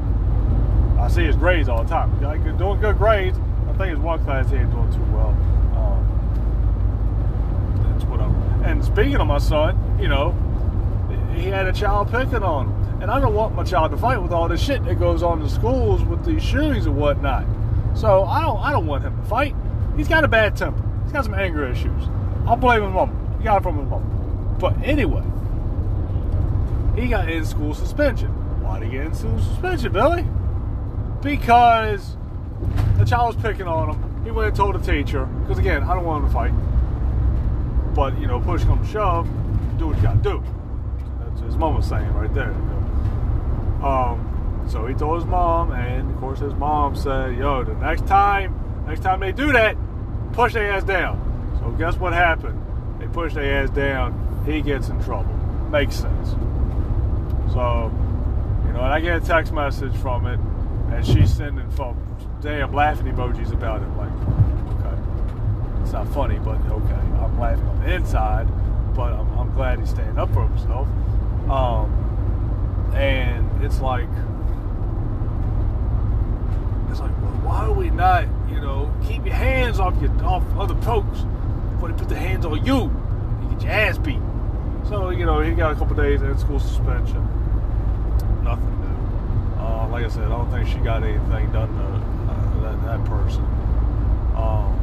I 1.01 1.07
see 1.07 1.25
his 1.25 1.35
grades 1.35 1.67
all 1.67 1.83
the 1.83 1.89
time. 1.89 2.21
Like, 2.21 2.43
doing 2.57 2.79
good 2.79 2.97
grades. 2.97 3.37
I 3.67 3.73
think 3.73 3.89
his 3.89 3.99
one 3.99 4.23
class 4.23 4.49
he 4.49 4.57
ain't 4.57 4.71
doing 4.71 4.93
too 4.93 5.03
well. 5.11 5.29
Um, 5.75 6.05
that's 7.91 8.05
whatever. 8.05 8.33
And 8.63 8.85
speaking 8.85 9.15
of 9.15 9.25
my 9.25 9.39
son, 9.39 9.97
you 9.99 10.07
know, 10.07 10.35
he 11.35 11.47
had 11.47 11.65
a 11.65 11.73
child 11.73 12.11
picking 12.11 12.43
on 12.43 12.67
him. 12.67 13.01
And 13.01 13.09
I 13.09 13.19
don't 13.19 13.33
want 13.33 13.55
my 13.55 13.63
child 13.63 13.89
to 13.91 13.97
fight 13.97 14.21
with 14.21 14.31
all 14.31 14.47
this 14.47 14.61
shit 14.61 14.83
that 14.85 14.99
goes 14.99 15.23
on 15.23 15.41
in 15.41 15.49
schools 15.49 16.03
with 16.03 16.23
these 16.23 16.43
shootings 16.43 16.85
and 16.85 16.95
whatnot. 16.95 17.45
So 17.95 18.25
I 18.25 18.41
don't 18.41 18.59
I 18.59 18.71
don't 18.71 18.85
want 18.85 19.03
him 19.03 19.17
to 19.17 19.23
fight. 19.27 19.55
He's 19.97 20.07
got 20.07 20.23
a 20.23 20.27
bad 20.27 20.55
temper. 20.55 20.83
He's 21.03 21.11
got 21.11 21.25
some 21.25 21.33
anger 21.33 21.67
issues. 21.67 22.03
I'll 22.45 22.55
blame 22.55 22.83
his 22.83 22.93
mom. 22.93 23.35
He 23.39 23.43
got 23.43 23.57
it 23.57 23.63
from 23.63 23.79
his 23.79 23.89
mom. 23.89 24.57
But 24.59 24.75
anyway, 24.83 25.23
he 26.95 27.07
got 27.09 27.27
in 27.27 27.43
school 27.43 27.73
suspension. 27.73 28.29
Why 28.61 28.79
did 28.79 28.91
he 28.91 28.97
get 28.97 29.07
in 29.07 29.15
school 29.15 29.39
suspension, 29.39 29.91
Billy? 29.91 30.25
Because 31.21 32.17
the 32.97 33.05
child 33.05 33.35
was 33.35 33.43
picking 33.43 33.67
on 33.67 33.89
him. 33.89 34.23
He 34.23 34.31
went 34.31 34.49
and 34.49 34.55
told 34.55 34.75
the 34.75 34.79
teacher. 34.79 35.25
Because 35.25 35.59
again, 35.59 35.83
I 35.83 35.93
don't 35.95 36.05
want 36.05 36.23
him 36.23 36.29
to 36.29 36.33
fight. 36.33 36.51
But 37.95 38.19
you 38.19 38.27
know, 38.27 38.39
push 38.39 38.63
come 38.63 38.85
shove, 38.87 39.27
do 39.77 39.87
what 39.87 39.97
you 39.97 40.03
gotta 40.03 40.19
do. 40.19 40.43
That's 41.19 41.41
what 41.41 41.45
his 41.47 41.57
mom 41.57 41.75
was 41.75 41.85
saying 41.85 42.13
right 42.13 42.33
there. 42.33 42.53
Um, 43.83 44.65
so 44.69 44.85
he 44.85 44.93
told 44.93 45.21
his 45.21 45.25
mom, 45.25 45.71
and 45.71 46.09
of 46.09 46.19
course 46.19 46.39
his 46.39 46.53
mom 46.53 46.95
said, 46.95 47.35
"Yo, 47.35 47.63
the 47.63 47.73
next 47.75 48.05
time, 48.07 48.53
next 48.87 49.01
time 49.01 49.19
they 49.19 49.31
do 49.31 49.51
that, 49.51 49.75
push 50.33 50.53
their 50.53 50.71
ass 50.71 50.83
down." 50.83 51.19
So 51.59 51.71
guess 51.71 51.97
what 51.97 52.13
happened? 52.13 52.59
They 52.99 53.07
push 53.07 53.33
their 53.33 53.63
ass 53.63 53.69
down. 53.71 54.43
He 54.45 54.61
gets 54.61 54.89
in 54.89 55.03
trouble. 55.03 55.33
Makes 55.71 55.95
sense. 55.95 56.35
So, 57.51 57.91
you 58.65 58.73
know, 58.73 58.81
and 58.81 58.93
I 58.93 58.99
get 58.99 59.21
a 59.21 59.25
text 59.25 59.51
message 59.51 59.95
from 59.97 60.25
it, 60.27 60.39
and 60.91 61.05
she's 61.05 61.33
sending 61.33 61.69
from 61.71 61.97
damn 62.41 62.73
laughing 62.73 63.07
emojis 63.07 63.53
about 63.53 63.81
it. 63.81 63.89
Like, 63.97 64.11
okay, 64.77 65.81
it's 65.81 65.93
not 65.93 66.07
funny, 66.13 66.39
but 66.39 66.57
okay, 66.69 66.93
I'm 66.93 67.39
laughing 67.39 67.65
on 67.67 67.79
the 67.83 67.93
inside, 67.93 68.47
but 68.95 69.13
I'm, 69.13 69.29
I'm 69.37 69.53
glad 69.53 69.79
he's 69.79 69.89
standing 69.89 70.17
up 70.17 70.33
for 70.33 70.47
himself. 70.47 70.87
Um, 71.49 72.91
and 72.95 73.63
it's 73.63 73.79
like, 73.79 74.09
It's 76.91 76.99
like, 76.99 77.11
well, 77.21 77.31
why 77.43 77.65
are 77.67 77.73
we 77.73 77.89
not, 77.89 78.25
you 78.49 78.59
know, 78.59 78.93
keep 79.07 79.25
your 79.25 79.33
hands 79.33 79.79
off 79.79 79.99
your 80.01 80.11
off 80.25 80.43
other 80.57 80.75
folks 80.81 81.21
before 81.71 81.89
they 81.89 81.97
put 81.97 82.09
their 82.09 82.19
hands 82.19 82.45
on 82.45 82.65
you? 82.65 82.91
You 83.41 83.49
get 83.51 83.61
your 83.61 83.71
ass 83.71 83.97
beat. 83.97 84.19
So 84.89 85.09
you 85.09 85.25
know, 85.25 85.39
he 85.39 85.53
got 85.53 85.71
a 85.71 85.75
couple 85.75 85.95
days 85.95 86.21
in 86.21 86.37
school 86.37 86.59
suspension. 86.59 87.25
Like 89.91 90.05
I 90.05 90.07
said, 90.07 90.23
I 90.23 90.29
don't 90.29 90.49
think 90.49 90.69
she 90.69 90.77
got 90.77 91.03
anything 91.03 91.51
done 91.51 91.67
to 91.75 91.83
uh, 92.31 92.61
that, 92.63 92.81
that 92.85 93.05
person. 93.05 93.43
Um, 94.37 94.77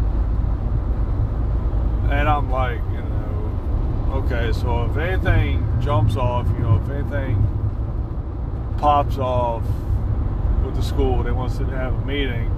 and 2.12 2.28
I'm 2.28 2.50
like, 2.50 2.80
you 2.92 3.00
know, 3.00 4.22
okay, 4.26 4.52
so 4.52 4.84
if 4.84 4.96
anything 4.98 5.66
jumps 5.80 6.16
off, 6.16 6.46
you 6.48 6.58
know, 6.58 6.76
if 6.84 6.90
anything 6.90 7.42
pops 8.76 9.16
off 9.16 9.62
with 10.62 10.76
the 10.76 10.82
school, 10.82 11.22
they 11.22 11.32
want 11.32 11.52
to 11.52 11.56
sit 11.56 11.66
and 11.68 11.76
have 11.76 11.94
a 11.94 12.04
meeting, 12.04 12.50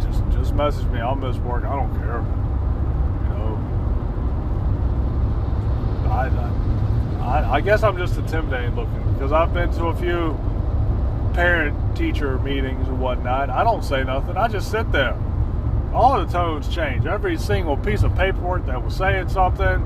just 0.00 0.22
just 0.30 0.54
message 0.54 0.86
me. 0.86 1.00
I'll 1.00 1.16
miss 1.16 1.36
work. 1.36 1.64
I 1.64 1.76
don't 1.76 1.92
care. 1.98 2.24
You 3.22 3.28
know, 3.34 3.58
I, 6.10 6.30
I, 7.20 7.56
I 7.56 7.60
guess 7.60 7.82
I'm 7.82 7.98
just 7.98 8.16
intimidating 8.16 8.74
looking 8.74 9.12
because 9.12 9.32
I've 9.32 9.52
been 9.52 9.70
to 9.72 9.86
a 9.86 9.96
few 9.96 10.38
parent 11.36 11.96
teacher 11.96 12.38
meetings 12.38 12.88
and 12.88 12.98
whatnot. 12.98 13.50
I 13.50 13.62
don't 13.62 13.84
say 13.84 14.02
nothing. 14.02 14.38
I 14.38 14.48
just 14.48 14.70
sit 14.70 14.90
there. 14.90 15.14
All 15.92 16.18
the 16.18 16.32
tones 16.32 16.66
change. 16.74 17.04
Every 17.04 17.36
single 17.36 17.76
piece 17.76 18.02
of 18.02 18.16
paperwork 18.16 18.64
that 18.66 18.82
was 18.82 18.96
saying 18.96 19.28
something, 19.28 19.84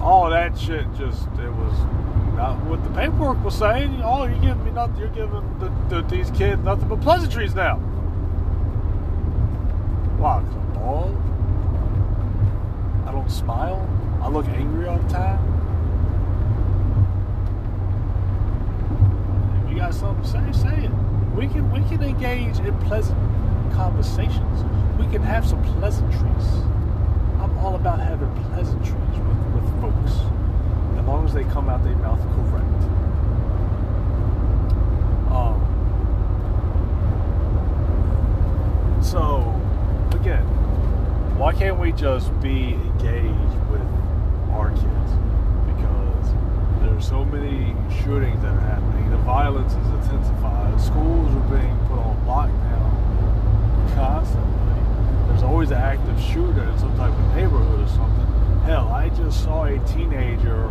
all 0.00 0.30
that 0.30 0.58
shit 0.58 0.86
just 0.96 1.24
it 1.38 1.52
was 1.52 1.78
not 2.36 2.56
what 2.64 2.82
the 2.82 2.90
paperwork 2.90 3.44
was 3.44 3.54
saying. 3.54 4.00
Oh, 4.02 4.24
you're 4.24 4.40
giving 4.40 4.64
me 4.64 4.70
nothing. 4.70 4.96
You're 4.96 5.08
giving 5.08 5.58
the, 5.58 5.70
the, 5.90 6.02
these 6.08 6.30
kids 6.30 6.62
nothing 6.62 6.88
but 6.88 7.02
pleasantries 7.02 7.54
now. 7.54 7.76
Why? 10.16 10.40
because 10.40 10.56
I'm 10.56 10.72
bald. 10.72 11.16
I 13.06 13.12
don't 13.12 13.30
smile. 13.30 13.86
I 14.22 14.28
look 14.28 14.46
angry 14.46 14.88
all 14.88 14.98
the 14.98 15.08
time. 15.08 15.58
You 19.68 19.76
got 19.76 19.92
something 19.92 20.22
to 20.22 20.52
say, 20.54 20.68
say. 20.68 20.77
We 21.38 21.46
can 21.46 21.70
we 21.70 21.78
can 21.88 22.02
engage 22.02 22.58
in 22.58 22.76
pleasant 22.78 23.16
conversations. 23.72 24.64
We 24.98 25.06
can 25.06 25.22
have 25.22 25.46
some 25.46 25.62
pleasantries. 25.74 26.48
I'm 27.38 27.56
all 27.58 27.76
about 27.76 28.00
having 28.00 28.28
pleasantries 28.50 28.92
with, 28.92 29.54
with 29.54 29.80
folks. 29.80 30.18
As 30.98 31.06
long 31.06 31.24
as 31.24 31.32
they 31.32 31.44
come 31.44 31.68
out 31.68 31.84
their 31.84 31.94
mouth 31.94 32.20
correct. 32.34 32.82
Um, 35.30 35.62
so, 39.00 39.54
again, 40.20 40.44
why 41.38 41.52
can't 41.52 41.78
we 41.78 41.92
just 41.92 42.32
be 42.40 42.74
engaged 42.74 43.70
with 43.70 43.86
our 44.50 44.70
kids? 44.70 45.27
There's 46.98 47.10
so 47.10 47.24
many 47.24 47.76
shootings 48.02 48.42
that 48.42 48.52
are 48.52 48.58
happening. 48.58 49.08
The 49.10 49.18
violence 49.18 49.70
is 49.70 49.86
intensified. 49.86 50.80
Schools 50.80 51.32
are 51.32 51.56
being 51.56 51.78
put 51.86 51.96
on 51.96 52.16
lockdown 52.26 53.94
constantly. 53.94 55.28
There's 55.28 55.44
always 55.44 55.70
an 55.70 55.76
active 55.76 56.20
shooter 56.20 56.64
in 56.64 56.76
some 56.76 56.96
type 56.96 57.12
of 57.12 57.36
neighborhood 57.36 57.86
or 57.86 57.86
something. 57.86 58.26
Hell, 58.62 58.88
I 58.88 59.10
just 59.10 59.44
saw 59.44 59.66
a 59.66 59.78
teenager 59.86 60.68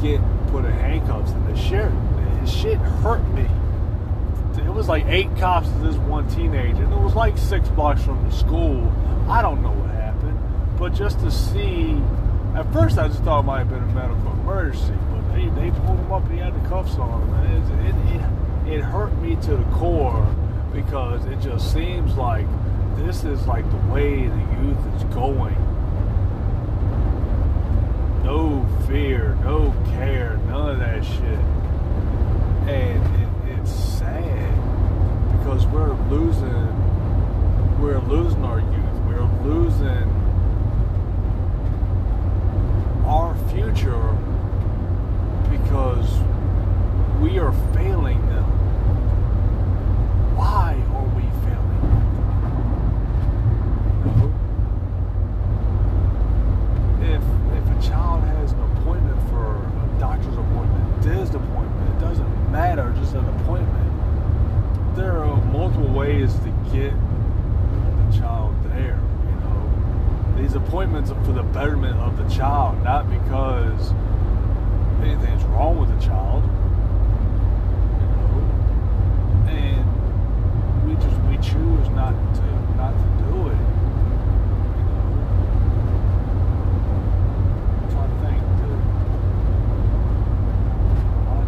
get 0.00 0.20
put 0.52 0.64
in 0.64 0.70
handcuffs 0.74 1.32
and 1.32 1.48
the 1.48 1.56
shit, 1.60 1.90
his 2.40 2.52
shit 2.54 2.78
hurt 3.02 3.26
me. 3.30 3.48
It 4.64 4.72
was 4.72 4.86
like 4.86 5.06
eight 5.06 5.36
cops 5.38 5.68
to 5.70 5.78
this 5.78 5.96
one 5.96 6.28
teenager, 6.28 6.84
and 6.84 6.92
it 6.92 7.00
was 7.00 7.16
like 7.16 7.36
six 7.36 7.68
blocks 7.70 8.04
from 8.04 8.24
the 8.24 8.30
school. 8.30 8.92
I 9.28 9.42
don't 9.42 9.60
know 9.60 9.72
what 9.72 9.90
happened, 9.90 10.38
but 10.78 10.94
just 10.94 11.18
to 11.18 11.32
see, 11.32 12.00
at 12.54 12.72
first 12.72 12.98
I 12.98 13.08
just 13.08 13.22
thought 13.22 13.40
it 13.40 13.46
might 13.46 13.58
have 13.60 13.70
been 13.70 13.82
a 13.82 13.86
medical 13.86 14.32
emergency, 14.32 14.94
but 15.12 15.34
they, 15.34 15.48
they 15.60 15.70
pulled 15.80 15.98
him 15.98 16.12
up 16.12 16.28
he 16.30 16.38
had 16.38 16.54
the 16.54 16.68
cuffs 16.68 16.96
on 16.96 17.22
him, 17.22 17.34
and 17.34 17.46
it, 17.56 17.86
it, 17.86 18.74
it, 18.74 18.78
it 18.78 18.80
hurt 18.82 19.16
me 19.18 19.36
to 19.36 19.56
the 19.56 19.64
core 19.76 20.26
because 20.72 21.24
it 21.26 21.40
just 21.40 21.72
seems 21.72 22.14
like 22.14 22.46
this 22.96 23.24
is 23.24 23.46
like 23.46 23.68
the 23.70 23.92
way 23.92 24.28
the 24.28 24.62
youth 24.62 24.96
is 24.96 25.04
going. 25.14 25.56
No 28.24 28.66
fear, 28.86 29.36
no 29.42 29.74
care, 29.86 30.36
none 30.46 30.70
of 30.70 30.78
that 30.78 31.04
shit. 31.04 31.40
And 32.68 33.48
it, 33.48 33.58
it's 33.58 33.72
sad 33.72 35.38
because 35.38 35.66
we're 35.66 35.94
losing 36.08 36.80
we're 37.80 37.98
losing 38.00 38.44
our 38.44 38.60
youth. 38.60 39.00
We're 39.06 39.42
losing 39.42 40.19
our 43.10 43.34
future 43.48 44.16
because 45.50 46.08
we 47.20 47.40
are 47.40 47.52
failing 47.74 48.24
them. 48.26 48.44
Why 50.36 50.80
are 50.94 51.08
we 51.16 51.22
failing 51.42 51.80
them? 51.82 51.98
Know? 54.06 54.30
If 57.02 57.24
if 57.58 57.66
a 57.76 57.88
child 57.88 58.22
has 58.22 58.52
an 58.52 58.60
appointment 58.60 59.18
for 59.28 59.56
a 59.56 59.98
doctor's 59.98 60.36
appointment, 60.36 61.02
dentist 61.02 61.34
appointment, 61.34 61.88
it 61.90 62.00
doesn't 62.00 62.52
matter, 62.52 62.94
just 62.96 63.14
an 63.14 63.28
appointment. 63.40 63.90
There 64.94 65.18
are 65.24 65.36
multiple 65.46 65.92
ways 65.92 66.32
to 66.34 66.50
get 66.72 66.94
the 66.94 68.18
child 68.20 68.54
there, 68.66 69.00
you 69.26 69.36
know. 69.40 70.36
These 70.40 70.54
appointments 70.80 71.10
for 71.26 71.32
the 71.32 71.42
betterment 71.42 71.98
of 71.98 72.16
the 72.16 72.24
child, 72.34 72.82
not 72.82 73.06
because 73.10 73.92
anything's 75.02 75.44
wrong 75.44 75.78
with 75.78 75.90
the 75.90 76.00
child. 76.02 76.42
You 78.00 78.06
know. 78.08 78.40
And 79.50 79.84
we 80.86 80.94
just 80.94 81.20
we 81.28 81.36
choose 81.36 81.88
not 81.90 82.14
to 82.34 82.40
do 82.40 83.48
it. 83.48 83.60
You 84.78 84.84
know. 84.88 85.04
I'm 87.76 87.88
trying 87.92 88.08
to 88.08 88.16
think. 88.24 88.40
dude. 88.56 88.80
What? 91.28 91.46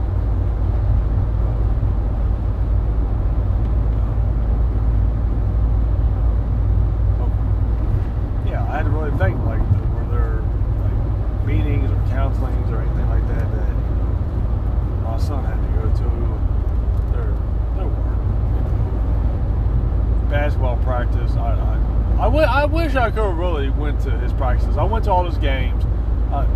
Yeah, 8.46 8.62
I 8.64 8.76
had 8.76 8.84
to 8.84 8.90
really 8.90 9.10
think. 9.18 9.38
Like, 9.46 9.60
were 9.94 10.06
there 10.10 10.42
like 10.82 10.98
meetings 11.46 11.90
or 11.90 11.96
counselings 12.10 12.70
or 12.70 12.82
anything 12.82 13.08
like 13.08 13.26
that 13.28 13.50
that 13.52 13.68
you 13.68 13.74
know, 13.74 14.10
my 15.04 15.16
son 15.18 15.44
had 15.44 15.56
to 15.56 15.68
go 15.78 15.88
to? 15.96 16.08
There, 17.12 17.32
there 17.76 17.86
were. 17.86 18.12
You 18.52 18.62
know, 18.66 18.76
basketball 20.32 20.76
practice. 20.78 21.30
I, 21.36 21.52
I, 21.52 22.22
I, 22.22 22.24
w- 22.24 22.44
I 22.44 22.64
wish 22.64 22.94
I 22.96 23.10
could 23.10 23.22
have 23.22 23.36
really 23.36 23.68
went 23.68 24.00
to 24.00 24.10
his 24.18 24.32
practices. 24.32 24.78
I 24.78 24.84
went 24.84 25.04
to 25.04 25.12
all 25.12 25.24
his 25.26 25.36
games. 25.38 25.84
I, 26.32 26.46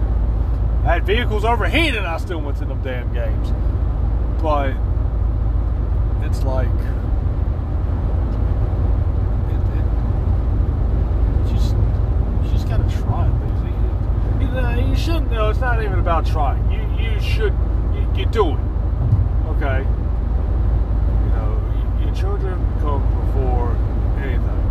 I 0.85 0.95
had 0.95 1.04
vehicles 1.04 1.45
overheated. 1.45 2.04
I 2.04 2.16
still 2.16 2.40
went 2.40 2.56
to 2.59 2.64
them 2.64 2.80
damn 2.83 3.12
games. 3.12 3.52
But 4.42 4.71
it's 6.25 6.42
like 6.42 6.68
it, 9.50 9.61
it, 9.76 9.87
you 11.45 11.52
just 11.54 11.75
you 11.75 12.50
just 12.50 12.68
gotta 12.68 12.88
try 13.02 13.28
things. 13.28 13.61
You, 14.40 14.47
you, 14.47 14.52
know, 14.54 14.87
you 14.90 14.97
shouldn't. 14.97 15.30
No, 15.30 15.50
it's 15.50 15.61
not 15.61 15.83
even 15.83 15.99
about 15.99 16.25
trying. 16.26 16.62
You 16.73 16.80
you 17.02 17.21
should 17.21 17.52
you, 17.95 18.09
you 18.21 18.26
do 18.26 18.50
it. 18.52 18.61
Okay. 19.56 19.80
You 19.80 21.30
know, 21.35 21.61
y- 21.75 22.04
your 22.04 22.05
children 22.16 22.58
come 22.80 23.02
before 23.26 23.76
anything 24.18 24.62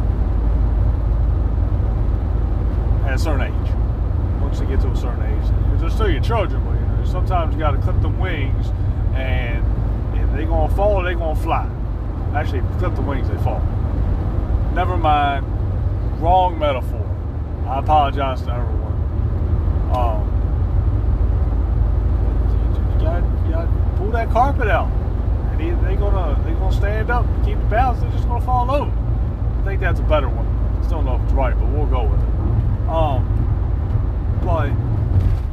at 3.05 3.13
a 3.13 3.19
certain 3.19 3.41
age. 3.41 3.71
Once 4.41 4.59
they 4.59 4.65
get 4.65 4.81
to 4.81 4.89
a 4.89 4.95
certain 4.95 5.21
age, 5.23 5.79
they're 5.79 5.89
still 5.91 6.09
your 6.09 6.21
children, 6.21 6.63
but 6.65 6.73
you 6.73 6.85
know, 6.85 7.05
sometimes 7.05 7.53
you 7.53 7.59
got 7.59 7.71
to 7.71 7.77
clip 7.77 8.01
them 8.01 8.19
wings, 8.19 8.67
and 9.13 9.63
if 10.17 10.31
they're 10.33 10.47
gonna 10.47 10.73
fall, 10.75 11.03
they're 11.03 11.13
gonna 11.13 11.39
fly. 11.39 11.69
Actually, 12.33 12.61
clip 12.79 12.95
the 12.95 13.01
wings, 13.01 13.29
they 13.29 13.37
fall. 13.37 13.61
Never 14.73 14.97
mind. 14.97 15.45
Wrong 16.21 16.57
metaphor. 16.57 17.05
I 17.67 17.79
apologize 17.79 18.41
to 18.43 18.53
everyone. 18.53 18.84
keep 27.45 27.59
the 27.59 27.65
balance, 27.65 28.01
they're 28.01 28.11
just 28.11 28.27
going 28.27 28.39
to 28.41 28.45
fall 28.45 28.69
over. 28.71 28.91
I 29.61 29.63
think 29.63 29.79
that's 29.79 29.99
a 29.99 30.03
better 30.03 30.27
one. 30.27 30.47
I 30.83 30.89
don't 30.89 31.05
know 31.05 31.15
if 31.15 31.23
it's 31.23 31.33
right, 31.33 31.57
but 31.57 31.67
we'll 31.69 31.85
go 31.85 32.03
with 32.03 32.19
it. 32.19 32.89
Um, 32.89 33.21
but 34.43 34.71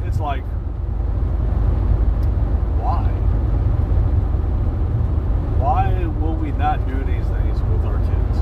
it's 0.07 0.19
like, 0.19 0.43
why? 2.81 3.03
Why 5.59 6.05
will 6.05 6.35
we 6.35 6.51
not 6.51 6.85
do 6.87 6.95
these 7.03 7.25
things 7.25 7.61
with 7.61 7.85
our 7.85 7.99
kids? 7.99 8.37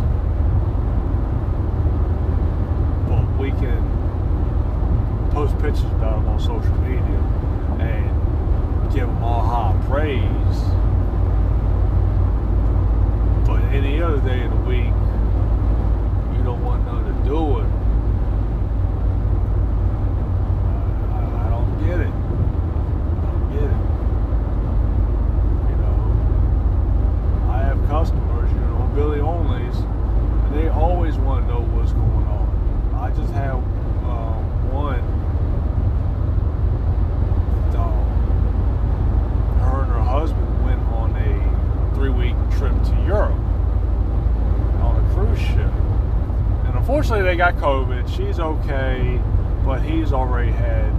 But 3.08 3.38
we 3.38 3.52
can 3.52 5.30
post 5.32 5.58
pictures 5.60 5.84
about 5.84 6.24
them 6.24 6.30
on 6.30 6.40
social 6.40 6.76
media 6.80 7.20
and 7.80 8.94
give 8.94 9.08
them 9.08 9.24
all 9.24 9.44
high 9.44 9.76
praise 9.88 10.81
any 13.72 14.02
other 14.02 14.20
day 14.20 14.44
of 14.44 14.52
the 14.52 14.58
week, 14.68 14.94
you 16.36 16.44
don't 16.44 16.62
want 16.64 16.86
nothing 16.86 17.06
to 17.06 17.14
do 17.24 17.60
it. 17.60 17.66
I, 21.14 21.16
I 21.46 21.50
don't 21.50 21.80
get 21.80 22.00
it. 22.02 22.12
I 22.12 23.26
don't 23.32 23.48
get 23.54 23.64
it. 23.64 23.80
You 25.72 25.78
know, 25.82 25.98
I 27.50 27.58
have 27.60 27.80
customers, 27.88 28.52
you 28.52 28.60
know, 28.60 28.92
Billy 28.94 29.20
Onlys, 29.20 29.78
and 30.48 30.54
they 30.56 30.68
always 30.68 31.16
want 31.16 31.48
to 31.48 31.54
know 31.54 31.62
what's 31.62 31.94
going 31.94 32.28
on. 32.28 32.48
I 32.96 33.10
just 33.12 33.32
have 33.34 33.56
um, 33.56 34.44
one. 34.74 35.00
Um, 37.78 38.06
her 39.62 39.84
and 39.84 39.92
her 39.94 40.02
husband 40.02 40.66
went 40.66 40.82
on 40.90 41.16
a 41.16 41.96
three-week 41.96 42.36
trip 42.58 42.74
to 42.84 43.04
Europe 43.08 43.38
on 44.82 44.96
a 44.98 45.14
cruise 45.14 45.40
ship, 45.40 45.72
and 46.66 46.76
unfortunately 46.76 47.24
they 47.24 47.36
got 47.52 47.62
COVID. 47.62 48.16
She's 48.16 48.40
okay, 48.40 49.20
but 49.66 49.82
he's 49.82 50.14
already 50.14 50.52
had. 50.52 50.92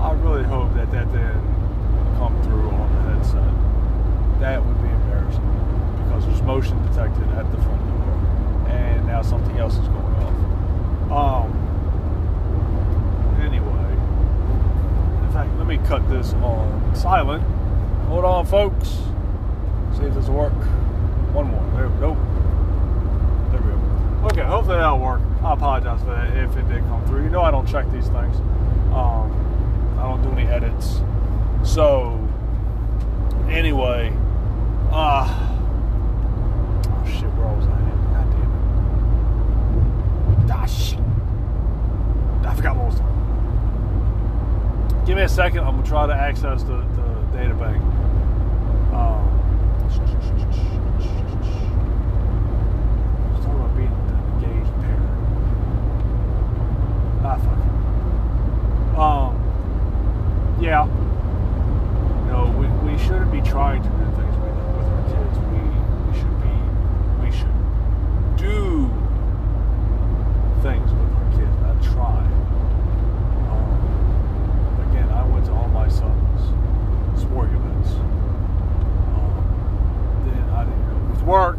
I 0.00 0.12
really 0.12 0.44
hope 0.44 0.74
that 0.74 0.90
that 0.90 1.10
didn't 1.12 2.16
come 2.16 2.40
through 2.42 2.70
on 2.70 2.94
the 2.94 3.14
headset. 3.14 4.40
That 4.40 4.64
would 4.64 4.82
be 4.82 4.88
embarrassing 4.88 6.04
because 6.04 6.26
there's 6.26 6.42
motion 6.42 6.80
detected 6.86 7.28
at 7.32 7.50
the 7.50 7.56
front 7.62 7.80
door, 7.88 8.68
and 8.68 9.06
now 9.06 9.22
something 9.22 9.56
else 9.58 9.74
is 9.74 9.88
going 9.88 10.14
off. 11.10 11.46
Um. 11.46 11.60
Anyway, 13.40 13.92
in 15.26 15.32
fact, 15.32 15.50
let 15.58 15.66
me 15.66 15.78
cut 15.86 16.08
this 16.10 16.32
on 16.34 16.94
silent. 16.94 17.42
Hold 18.08 18.24
on, 18.24 18.46
folks. 18.46 18.88
See 19.96 20.04
if 20.04 20.14
this 20.14 20.28
will 20.28 20.36
work. 20.36 20.52
One 21.32 21.50
more. 21.50 21.62
There 21.76 21.88
we 21.88 22.00
go. 22.00 22.14
There 23.50 23.60
we 23.60 23.70
go. 23.70 24.23
Okay, 24.34 24.42
hopefully 24.42 24.78
that'll 24.78 24.98
work. 24.98 25.20
I 25.44 25.52
apologize 25.52 26.00
for 26.00 26.06
that 26.06 26.36
if 26.36 26.56
it 26.56 26.66
did 26.66 26.80
come 26.86 27.06
through. 27.06 27.22
You 27.22 27.30
know 27.30 27.42
I 27.42 27.52
don't 27.52 27.68
check 27.68 27.88
these 27.92 28.08
things. 28.08 28.36
Um, 28.92 29.30
I 29.96 30.02
don't 30.02 30.22
do 30.22 30.30
any 30.30 30.50
edits. 30.50 31.00
So, 31.62 32.18
anyway, 33.48 34.12
uh, 34.90 35.24
oh 36.84 37.04
shit, 37.06 37.30
where 37.34 37.46
was 37.46 37.64
I? 37.66 37.78
God 38.12 38.28
damn 38.32 38.42
it. 40.50 40.50
Ah. 40.50 40.66
I 42.50 42.54
forgot 42.56 42.76
what 42.76 42.86
was 42.86 42.98
Give 45.06 45.16
me 45.16 45.22
a 45.22 45.28
second. 45.28 45.60
I'm 45.60 45.76
gonna 45.76 45.86
try 45.86 46.06
to 46.06 46.14
access 46.14 46.62
the, 46.64 46.78
the 46.78 47.04
data 47.32 47.54
bank. 47.54 47.82
Um, 48.92 49.30
let's 49.84 49.96
talk 53.44 53.54
about 53.54 53.76
being 53.76 53.88
an 53.88 53.94
engaged 54.42 54.72
parent. 54.80 55.10
Fuck. 57.38 57.58
it. 57.58 58.98
Um, 58.98 60.58
yeah. 60.60 60.86
No, 62.28 62.46
we, 62.58 62.66
we 62.90 62.98
shouldn't 62.98 63.30
be 63.32 63.40
trying 63.40 63.82
to 63.82 63.88
do 63.88 64.04
things 64.16 64.36
with, 64.38 64.54
with 64.76 64.86
our 64.86 65.02
kids. 65.10 65.38
We 65.50 65.60
we 66.06 66.12
should 66.18 66.38
be 66.42 66.54
we 67.22 67.30
should 67.30 67.56
do 68.36 68.90
things 70.62 70.90
with 70.90 71.10
our 71.14 71.28
kids, 71.36 71.54
not 71.60 71.82
try. 71.82 72.20
Um, 73.50 74.90
again, 74.90 75.08
I 75.10 75.26
went 75.26 75.46
to 75.46 75.52
all 75.52 75.68
my 75.68 75.88
son's 75.88 76.40
sport 77.20 77.50
events. 77.50 77.90
Um, 79.10 79.34
then 80.26 80.44
I 80.50 80.64
didn't 80.64 81.10
with 81.10 81.22
work. 81.22 81.58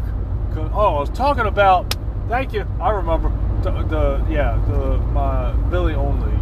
Oh, 0.56 0.96
I 0.96 1.00
was 1.00 1.10
talking 1.10 1.46
about. 1.46 1.94
Thank 2.28 2.52
you. 2.52 2.66
I 2.80 2.90
remember 2.90 3.28
the, 3.66 3.82
the 3.82 4.24
yeah 4.30 4.62
the 4.68 4.98
my 5.12 5.52
Billy 5.70 5.94
only 5.94 6.34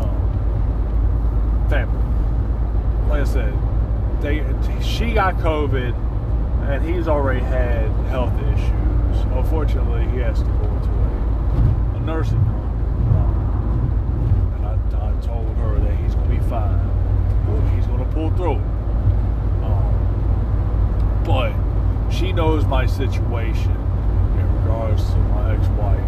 um, 0.00 1.66
family. 1.68 2.02
Like 3.08 3.20
I 3.20 3.24
said, 3.24 3.52
they 4.22 4.42
she 4.82 5.12
got 5.12 5.36
COVID, 5.36 5.94
and 6.68 6.84
he's 6.84 7.06
already 7.06 7.40
had 7.40 7.90
health 8.08 8.32
issues. 8.40 9.24
Unfortunately, 9.32 10.08
he 10.08 10.18
has 10.18 10.38
to 10.38 10.44
go 10.46 10.64
into 10.74 10.90
a, 10.90 11.96
a 11.96 12.00
nursing 12.00 12.38
home. 12.38 12.64
Um, 13.16 13.34
and 14.56 14.66
I, 14.66 14.74
I 15.08 15.12
told 15.20 15.54
her 15.56 15.78
that 15.80 15.96
he's 15.96 16.14
to 16.14 16.20
be 16.22 16.38
fine. 16.48 16.80
He's 17.76 17.86
going 17.86 17.98
to 17.98 18.10
pull 18.12 18.30
through. 18.30 18.60
Um, 19.64 21.22
but 21.26 21.52
she 22.10 22.32
knows 22.32 22.64
my 22.64 22.86
situation 22.86 23.70
in 23.70 24.56
regards 24.60 25.04
to 25.10 25.16
my 25.16 25.54
ex-wife, 25.54 26.00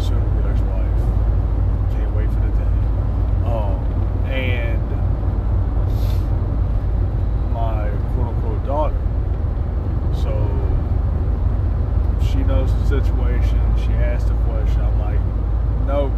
soon 0.00 0.20
to 0.20 0.26
be 0.36 0.48
ex-wife. 0.48 1.00
Can't 1.92 2.12
wait 2.14 2.30
for 2.30 2.40
the 2.40 2.48
day. 2.48 2.78
Um, 3.46 3.78
and 4.30 4.90
my 7.52 7.90
quote-unquote 8.14 8.64
daughter. 8.66 8.96
So 10.14 10.32
she 12.30 12.38
knows 12.44 12.72
the 12.72 12.86
situation. 12.86 13.60
She 13.78 13.92
asked 13.92 14.28
a 14.30 14.34
question. 14.44 14.80
I'm 14.80 14.98
like, 14.98 15.20
nope. 15.86 16.12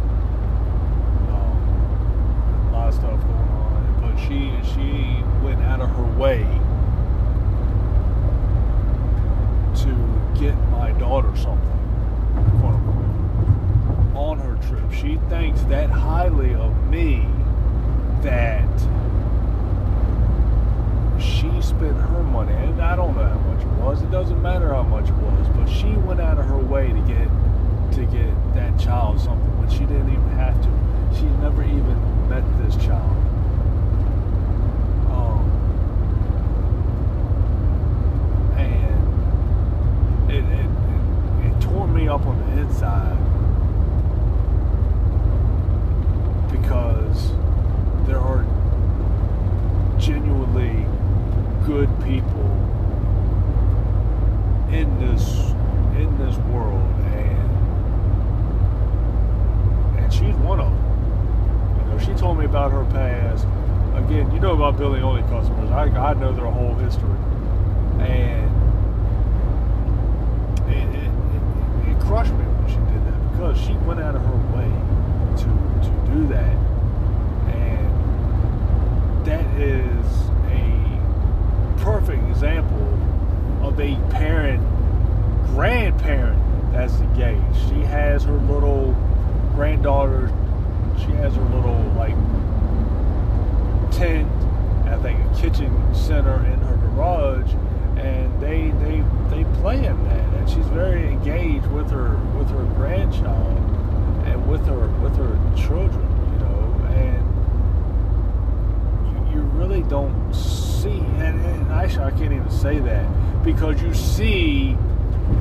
Um, 1.29 2.69
a 2.69 2.71
lot 2.73 2.87
of 2.89 2.93
stuff 2.93 3.21
going 3.21 3.49
on, 3.49 4.01
but 4.01 4.15
she 4.19 4.51
she 4.73 5.23
went 5.43 5.61
out 5.61 5.81
of 5.81 5.89
her 5.89 6.17
way 6.17 6.43
to 9.75 9.95
get 10.39 10.55
my 10.69 10.91
daughter 10.93 11.33
something, 11.37 11.79
quote 12.59 12.75
unquote, 12.75 14.15
on 14.15 14.39
her 14.39 14.57
trip. 14.67 14.91
She 14.91 15.17
thinks 15.29 15.61
that 15.63 15.89
highly 15.89 16.53
of 16.53 16.75
me 16.89 17.25
that 18.21 18.67
she 21.19 21.49
spent 21.61 21.95
her 21.97 22.23
money, 22.23 22.53
and 22.53 22.81
I 22.81 22.95
don't 22.95 23.15
know 23.15 23.23
how 23.23 23.39
much 23.39 23.61
it 23.63 23.71
was. 23.81 24.01
It 24.01 24.11
doesn't 24.11 24.41
matter 24.41 24.73
how 24.73 24.83
much 24.83 25.07
it 25.09 25.15
was, 25.15 25.47
but 25.49 25.67
she 25.67 25.93
went 25.93 26.19
out 26.19 26.37
of 26.37 26.45
her 26.45 26.59
way 26.59 26.87
to 26.89 27.01
get 27.01 27.29
to 27.95 28.05
get 28.05 28.53
that 28.53 28.77
child 28.79 29.19
something 29.19 29.57
when 29.59 29.69
she 29.69 29.79
didn't 29.79 30.09
even 30.09 30.29
have 30.29 30.61
to. 30.61 30.69
She 31.17 31.25
never 31.41 31.63
even 31.63 32.29
met 32.29 32.43
this 32.59 32.75
child. 32.75 33.17
Um, 35.11 35.49
and 38.57 40.31
it, 40.31 40.45
it, 40.45 40.69
it, 41.45 41.55
it 41.55 41.61
tore 41.61 41.87
me 41.87 42.07
up 42.07 42.25
on 42.25 42.37
the 42.39 42.61
inside 42.61 43.17
because 46.49 47.33
there 48.07 48.19
are 48.19 48.45
genuinely 50.11 50.85
good 51.65 51.87
people 52.03 52.49
in 54.69 54.87
this 54.99 55.51
in 55.95 56.09
this 56.17 56.35
world 56.51 56.83
and 57.15 57.49
and 59.97 60.13
she's 60.13 60.35
one 60.43 60.59
of 60.59 60.69
them 60.69 61.77
you 61.77 61.85
know 61.91 61.97
she 61.97 62.13
told 62.19 62.37
me 62.37 62.43
about 62.43 62.71
her 62.71 62.83
past. 62.91 63.45
Again 63.95 64.29
you 64.33 64.39
know 64.41 64.53
about 64.53 64.77
billing 64.77 65.01
only 65.01 65.21
customers. 65.23 65.71
I, 65.71 65.83
I 65.83 66.13
know 66.15 66.33
their 66.33 66.45
whole 66.45 66.75
history. 66.75 67.17
And 68.01 68.51
it, 70.67 70.87
it, 70.95 71.11
it, 71.35 71.95
it 71.95 72.01
crushed 72.01 72.33
me 72.33 72.43
when 72.43 72.67
she 72.67 72.79
did 72.91 73.01
that 73.07 73.31
because 73.31 73.57
she 73.61 73.73
went 73.87 74.01
out 74.01 74.15
of 74.15 74.23
her 74.23 74.39
way 74.55 74.69
to 75.37 75.47
to 75.85 76.11
do 76.11 76.27
that 76.27 76.70
that 79.31 79.45
is 79.59 80.29
a 80.49 81.81
perfect 81.83 82.21
example 82.29 82.87
of 83.65 83.79
a 83.79 83.95
parent 84.09 84.61
grandparent 85.47 86.41
that's 86.71 86.95
engaged. 86.99 87.55
She 87.69 87.81
has 87.81 88.23
her 88.23 88.37
little 88.37 88.93
granddaughter. 89.55 90.31
She 90.99 91.11
has 91.13 91.35
her 91.35 91.43
little 91.43 91.81
like 91.97 92.15
tent 93.91 94.31
I 94.85 94.97
think 95.01 95.19
a 95.19 95.41
kitchen 95.41 95.93
center 95.93 96.45
in 96.45 96.59
her 96.61 96.77
garage 96.77 97.51
and 97.97 98.41
they 98.41 98.71
they 98.83 99.03
they 99.29 99.43
play 99.61 99.85
in 99.85 100.03
that. 100.05 100.33
And 100.33 100.49
she's 100.49 100.65
very 100.67 101.07
engaged 101.07 101.67
with 101.67 101.89
her 101.91 102.17
with 102.37 102.49
her 102.49 102.63
grandchild 102.75 103.57
and 104.25 104.47
with 104.49 104.65
her 104.65 104.87
with 104.99 105.15
her 105.17 105.37
children 105.55 106.07
you 106.33 106.39
know 106.39 106.73
and 106.95 107.23
you, 109.33 109.35
you 109.35 109.41
really 109.57 109.80
don't 109.91 110.33
see 110.33 110.87
and, 110.87 111.45
and 111.45 111.71
actually 111.73 112.05
I 112.05 112.11
can't 112.11 112.31
even 112.31 112.49
say 112.49 112.79
that 112.79 113.43
because 113.43 113.81
you 113.81 113.93
see 113.93 114.71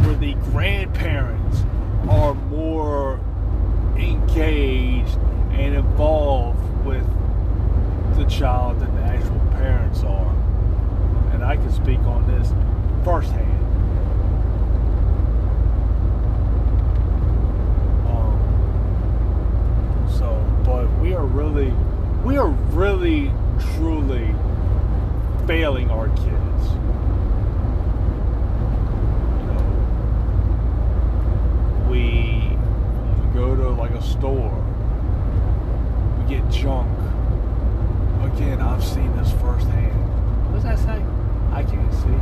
where 0.02 0.16
the 0.16 0.34
grandparents 0.50 1.62
are 2.08 2.34
more 2.34 3.20
engaged 3.96 5.16
and 5.52 5.76
involved 5.76 6.84
with 6.84 7.06
the 8.16 8.24
child 8.24 8.80
than 8.80 8.92
the 8.96 9.02
actual 9.02 9.38
parents 9.52 10.02
are. 10.02 10.34
And 11.32 11.44
I 11.44 11.54
can 11.54 11.70
speak 11.70 12.00
on 12.00 12.26
this 12.26 12.52
firsthand. 13.04 13.46
Um, 18.08 20.08
so, 20.18 20.44
but 20.64 20.90
we 20.98 21.14
are 21.14 21.24
really, 21.24 21.72
we 22.24 22.36
are 22.36 22.48
really, 22.48 23.30
truly 23.76 24.34
failing 25.46 25.90
our 25.90 26.08
kids. 26.08 26.62
We, 31.88 32.56
go 33.34 33.56
to 33.56 33.70
like 33.70 33.90
a 33.92 34.02
store, 34.02 34.64
we 36.18 36.34
get 36.34 36.48
junk. 36.50 36.88
Again, 38.22 38.60
I've 38.60 38.84
seen 38.84 39.16
this 39.16 39.32
firsthand. 39.32 39.92
What 40.46 40.54
does 40.54 40.62
that 40.64 40.78
say? 40.78 41.02
I 41.52 41.64
can't 41.64 41.92
see. 41.94 42.16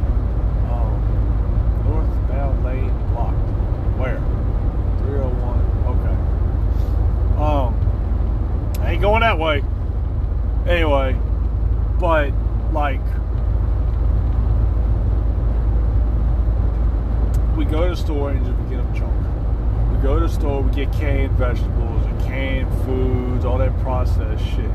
Um, 0.70 1.83
northbound 1.85 2.64
lane 2.64 3.12
blocked. 3.12 3.37
Where? 3.98 4.18
301. 5.00 5.59
Okay. 5.87 6.16
Um, 7.42 8.81
I 8.81 8.92
ain't 8.92 9.02
going 9.02 9.20
that 9.20 9.38
way. 9.38 9.62
Anyway, 10.66 11.16
but 11.98 12.33
like, 12.72 13.00
we 17.57 17.64
go 17.64 17.85
to 17.85 17.90
the 17.90 17.96
store 17.96 18.31
and 18.31 18.44
just 18.44 18.59
get 18.70 18.76
them 18.76 18.94
junk. 18.94 19.92
We 19.92 20.02
go 20.02 20.18
to 20.18 20.26
the 20.26 20.33
store, 20.33 20.62
we 20.62 20.70
get 20.72 20.92
canned 20.92 21.33
vegetables 21.33 22.07
and 22.07 22.20
canned 22.22 22.68
foods, 22.85 23.44
all 23.44 23.59
that 23.59 23.76
processed 23.81 24.44
shit. 24.44 24.70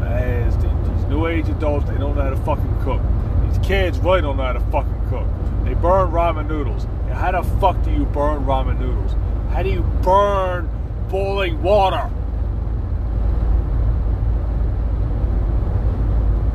As 0.00 0.56
the, 0.56 0.68
these 0.68 1.04
new 1.06 1.26
age 1.26 1.48
adults, 1.48 1.88
they 1.88 1.98
don't 1.98 2.16
know 2.16 2.22
how 2.22 2.30
to 2.30 2.36
fucking 2.36 2.82
cook. 2.82 3.02
These 3.48 3.58
kids 3.66 3.98
really 3.98 4.22
don't 4.22 4.36
know 4.36 4.44
how 4.44 4.52
to 4.54 4.60
fucking 4.60 5.08
cook. 5.08 5.26
They 5.64 5.74
burn 5.74 6.10
ramen 6.10 6.48
noodles. 6.48 6.84
And 6.84 7.12
how 7.12 7.32
the 7.32 7.42
fuck 7.58 7.82
do 7.84 7.90
you 7.90 8.04
burn 8.06 8.44
ramen 8.44 8.78
noodles? 8.78 9.14
How 9.52 9.62
do 9.62 9.68
you 9.70 9.82
burn 10.02 10.68
boiling 11.08 11.62
water? 11.62 12.10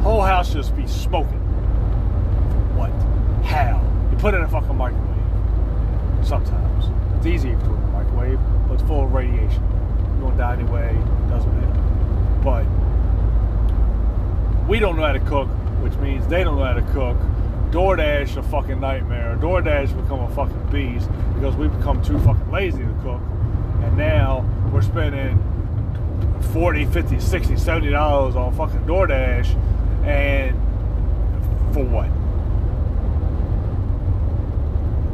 Whole 0.08 0.22
house 0.22 0.54
just 0.54 0.74
be 0.74 0.88
smoking. 0.88 1.42
What? 2.78 2.92
How? 3.46 3.84
You 4.10 4.16
put 4.16 4.34
it 4.34 4.38
in 4.38 4.44
a 4.44 4.48
fucking 4.48 4.74
microwave. 4.74 5.06
Sometimes. 6.26 6.86
It's 7.18 7.26
easy 7.26 7.50
if 7.50 7.60
you 7.60 7.66
put 7.68 7.76
in 7.76 7.84
a 7.84 7.88
microwave, 7.88 8.40
but 8.70 8.76
it's 8.76 8.84
full 8.84 9.04
of 9.04 9.12
radiation. 9.12 9.62
You're 10.14 10.30
gonna 10.30 10.38
die 10.38 10.54
anyway, 10.54 10.96
it 10.96 11.30
doesn't 11.30 11.54
matter. 11.60 11.82
But 12.42 12.64
we 14.70 14.80
don't 14.80 14.96
know 14.96 15.04
how 15.04 15.12
to 15.12 15.20
cook, 15.20 15.50
which 15.84 15.96
means 15.96 16.26
they 16.30 16.46
don't 16.46 16.58
know 16.58 16.64
how 16.64 16.72
to 16.72 16.94
cook. 16.94 17.18
DoorDash 17.72 18.38
a 18.38 18.44
fucking 18.44 18.80
nightmare. 18.80 19.36
DoorDash 19.36 19.94
become 20.02 20.22
a 20.22 20.30
fucking 20.34 20.70
beast 20.72 21.10
because 21.34 21.58
we 21.58 21.68
become 21.68 22.02
too 22.02 22.18
fucking 22.20 22.50
lazy 22.50 22.78
to 22.78 22.96
cook. 23.04 23.20
And 23.84 23.98
now 23.98 24.46
we're 24.72 24.84
spending 24.84 25.38
40, 26.54 26.86
50, 26.86 27.20
60, 27.20 27.58
70 27.58 27.90
dollars 27.90 28.38
on 28.38 28.56
fucking 28.56 28.86
DoorDash 28.86 29.54
and 30.08 30.56
for 31.74 31.84
what? 31.84 32.10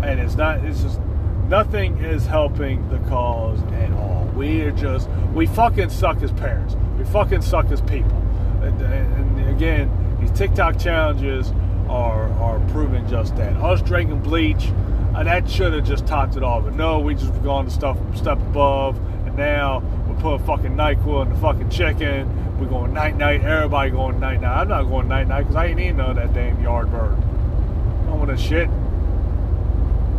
And 0.08 0.20
it's 0.20 0.36
not 0.36 0.64
it's 0.64 0.82
just 0.82 1.00
nothing 1.48 1.98
is 1.98 2.26
helping 2.26 2.88
the 2.90 3.00
cause 3.10 3.62
at 3.74 3.92
all. 3.94 4.26
We 4.36 4.62
are 4.62 4.72
just 4.72 5.10
we 5.34 5.48
fucking 5.48 5.90
suck 5.90 6.22
as 6.22 6.32
parents. 6.32 6.76
We 6.98 7.06
fucking 7.06 7.42
suck 7.42 7.72
as 7.72 7.82
people. 7.82 8.18
And, 8.62 8.82
and, 8.82 9.50
again, 9.50 9.92
these 10.22 10.32
TikTok 10.32 10.80
challenges 10.80 11.52
are 11.90 12.30
are 12.34 12.60
proving 12.70 13.08
just 13.08 13.36
that. 13.36 13.56
Us 13.58 13.82
drinking 13.82 14.22
bleach, 14.22 14.72
that 15.14 15.50
should 15.50 15.74
have 15.74 15.86
just 15.86 16.06
topped 16.06 16.36
it 16.36 16.44
off. 16.44 16.64
But 16.64 16.76
no, 16.76 17.00
we 17.00 17.16
just 17.16 17.42
gone 17.44 17.66
to 17.66 17.72
stuff 17.72 17.98
step 18.16 18.38
above, 18.38 18.98
and 19.26 19.36
now 19.36 19.82
we're 20.14 20.38
putting 20.38 20.46
fucking 20.46 20.76
Nyquil 20.76 21.24
in 21.24 21.30
the 21.30 21.40
fucking 21.40 21.70
chicken. 21.70 22.60
We're 22.60 22.68
going 22.68 22.94
night 22.94 23.16
night. 23.18 23.44
Everybody 23.44 23.92
going 23.92 24.20
night 24.20 24.42
night. 24.42 24.62
I'm 24.62 24.68
not 24.68 24.84
going 24.84 25.08
night 25.08 25.28
night 25.28 25.42
because 25.44 25.56
I 25.56 25.68
ain't 25.68 25.80
eating 25.80 25.98
none 25.98 26.12
of 26.12 26.16
that 26.16 26.34
damn 26.34 26.62
yard 26.62 26.92
bird. 26.92 27.14
I 27.14 28.06
don't 28.06 28.20
want 28.20 28.30
that 28.30 28.40
shit. 28.40 28.70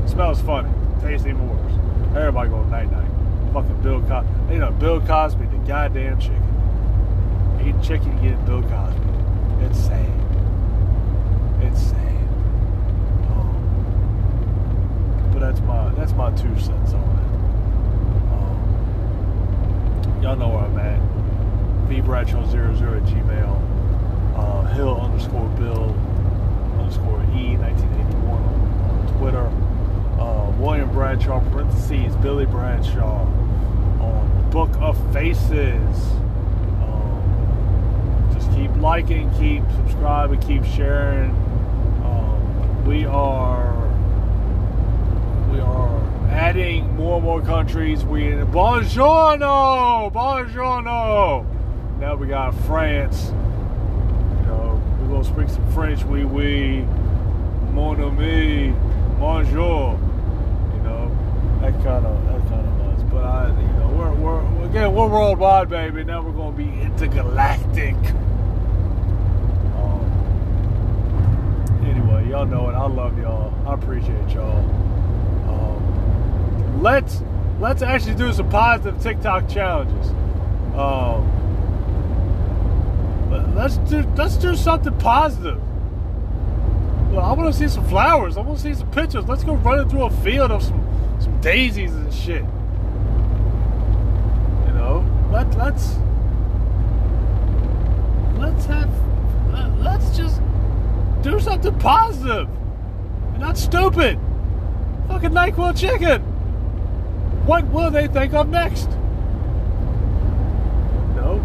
It 0.05 0.09
smells 0.09 0.41
funny. 0.41 0.71
Tastes 1.01 1.27
even 1.27 1.49
worse. 1.49 1.73
Everybody 2.17 2.51
going 2.51 2.71
night 2.71 2.91
night. 2.91 3.11
Fucking 3.53 3.83
Bill 3.83 4.01
Cosby. 4.03 4.55
You 4.55 4.59
know 4.59 4.73
Bill 4.73 5.01
Cosby, 5.01 5.47
the 5.47 5.59
goddamn 5.59 6.19
chicken. 6.19 6.43
Eat 7.65 7.81
chicken, 7.83 8.21
get 8.21 8.45
Bill 8.45 8.63
Cosby. 8.63 9.01
It's 9.61 9.79
sad. 9.79 10.11
It's 11.63 11.81
sad. 11.81 12.29
Um, 13.31 13.57
but 15.33 15.39
that's 15.41 15.61
my 15.61 15.89
that's 15.91 16.13
my 16.13 16.31
two 16.33 16.59
cents 16.59 16.93
on 16.93 17.01
it. 17.01 17.25
Um, 18.33 18.59
y'all 20.25 20.37
know 20.37 20.49
where 20.49 20.61
I'm 20.61 20.79
at. 20.79 20.99
vbradshaw00 21.91 22.97
at 22.97 23.03
gmail. 23.13 24.39
Uh, 24.39 24.63
Hill 24.73 24.99
underscore 24.99 25.51
Bill 25.51 25.95
underscore 26.81 27.21
E 27.37 27.59
1981 27.59 28.43
on, 28.43 28.81
on 28.89 29.19
Twitter. 29.19 29.47
Uh, 30.19 30.51
William 30.59 30.91
Bradshaw 30.93 31.41
parentheses 31.51 32.17
Billy 32.23 32.47
Bradshaw 32.47 33.21
on 34.01 34.51
Book 34.51 34.71
of 34.81 34.97
Faces. 35.13 36.13
Um, 36.81 38.31
just 38.33 38.51
keep 38.53 38.75
liking, 38.77 39.31
keep 39.35 39.63
subscribing, 39.77 40.41
keep 40.41 40.65
sharing. 40.65 41.33
Um, 42.03 42.87
we 42.87 43.05
are 43.05 43.75
we 43.75 43.75
are 43.75 43.84
adding 46.55 46.95
more 46.95 47.17
and 47.17 47.25
more 47.25 47.41
countries. 47.41 48.05
We 48.05 48.29
in 48.29 48.47
Buongiorno, 48.47 50.13
Buongiorno. 50.13 51.45
Now 51.99 52.15
we 52.15 52.29
got 52.29 52.55
France. 52.61 53.33
You 53.33 54.47
know, 54.47 54.83
we're 55.01 55.09
gonna 55.09 55.25
speak 55.25 55.49
some 55.49 55.69
French. 55.73 56.05
Oui, 56.05 56.23
oui, 56.23 56.87
mon 57.73 58.01
ami, 58.01 58.73
bonjour. 59.19 59.99
You 60.77 60.83
know, 60.85 61.11
that 61.61 61.73
kind 61.83 62.07
of 62.07 62.25
that 62.27 62.41
kind 62.49 62.67
of 62.69 62.79
buzz. 62.79 63.03
But 63.11 63.25
I, 63.25 63.49
you 63.49 63.73
know, 63.79 63.89
we're 63.99 64.13
we're 64.13 64.67
again 64.67 64.95
we're 64.95 65.09
worldwide, 65.09 65.69
baby. 65.69 66.05
Now 66.05 66.23
we're 66.23 66.31
gonna 66.31 66.57
be 66.57 66.69
intergalactic. 66.81 67.97
Um, 69.75 70.07
anyway, 71.85 72.29
y'all 72.29 72.47
know 72.47 72.69
it. 72.71 72.75
I 72.75 72.87
love 72.87 73.19
y'all. 73.19 73.53
I 73.69 73.75
appreciate 73.75 74.31
y'all. 74.31 74.84
Let's 76.81 77.23
let's 77.61 77.83
actually 77.83 78.15
do 78.17 78.33
some 78.33 78.49
positive 78.51 79.01
TikTok 79.01 79.49
challenges. 79.49 80.11
Um, 80.77 81.31
let- 83.31 83.55
let's 83.55 83.77
do 83.79 84.03
let's 84.17 84.37
do 84.37 84.55
something 84.57 84.93
positive. 84.99 85.61
I 87.17 87.33
want 87.33 87.53
to 87.53 87.59
see 87.59 87.69
some 87.69 87.85
flowers. 87.85 88.37
I 88.37 88.41
want 88.41 88.59
to 88.59 88.63
see 88.63 88.75
some 88.75 88.91
pictures. 88.91 89.25
Let's 89.29 89.45
go 89.45 89.55
running 89.55 89.89
through 89.89 90.03
a 90.05 90.11
field 90.11 90.51
of 90.51 90.63
some 90.63 90.85
some 91.21 91.41
daisies 91.41 91.95
and 91.95 92.13
shit. 92.13 92.45
You 94.67 94.73
know, 94.75 95.05
let 95.31 95.57
let's 95.57 95.97
let's 98.37 98.67
have 98.67 98.91
let- 99.53 99.79
let's 99.81 100.17
just 100.17 100.41
do 101.23 101.39
something 101.39 101.79
positive 101.79 102.49
and 103.33 103.39
not 103.41 103.57
stupid. 103.57 104.19
Fucking 105.07 105.31
Nyquil 105.31 105.79
chicken. 105.79 106.34
What 107.47 107.67
will 107.67 107.91
they 107.91 108.09
think 108.09 108.33
of 108.33 108.49
next? 108.49 108.89
No. 111.15 111.41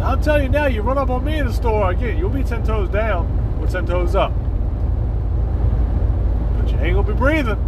I'm 0.00 0.22
telling 0.22 0.44
you 0.44 0.48
now, 0.48 0.66
you 0.66 0.82
run 0.82 0.96
up 0.96 1.10
on 1.10 1.24
me 1.24 1.38
in 1.38 1.46
the 1.46 1.52
store 1.52 1.90
again, 1.90 2.16
you'll 2.16 2.30
be 2.30 2.44
ten 2.44 2.62
toes 2.64 2.88
down 2.88 3.58
or 3.60 3.66
ten 3.66 3.86
toes 3.86 4.14
up. 4.14 4.32
But 6.56 6.70
you 6.70 6.78
ain't 6.78 6.94
gonna 6.94 7.02
be 7.02 7.14
breathing. 7.14 7.58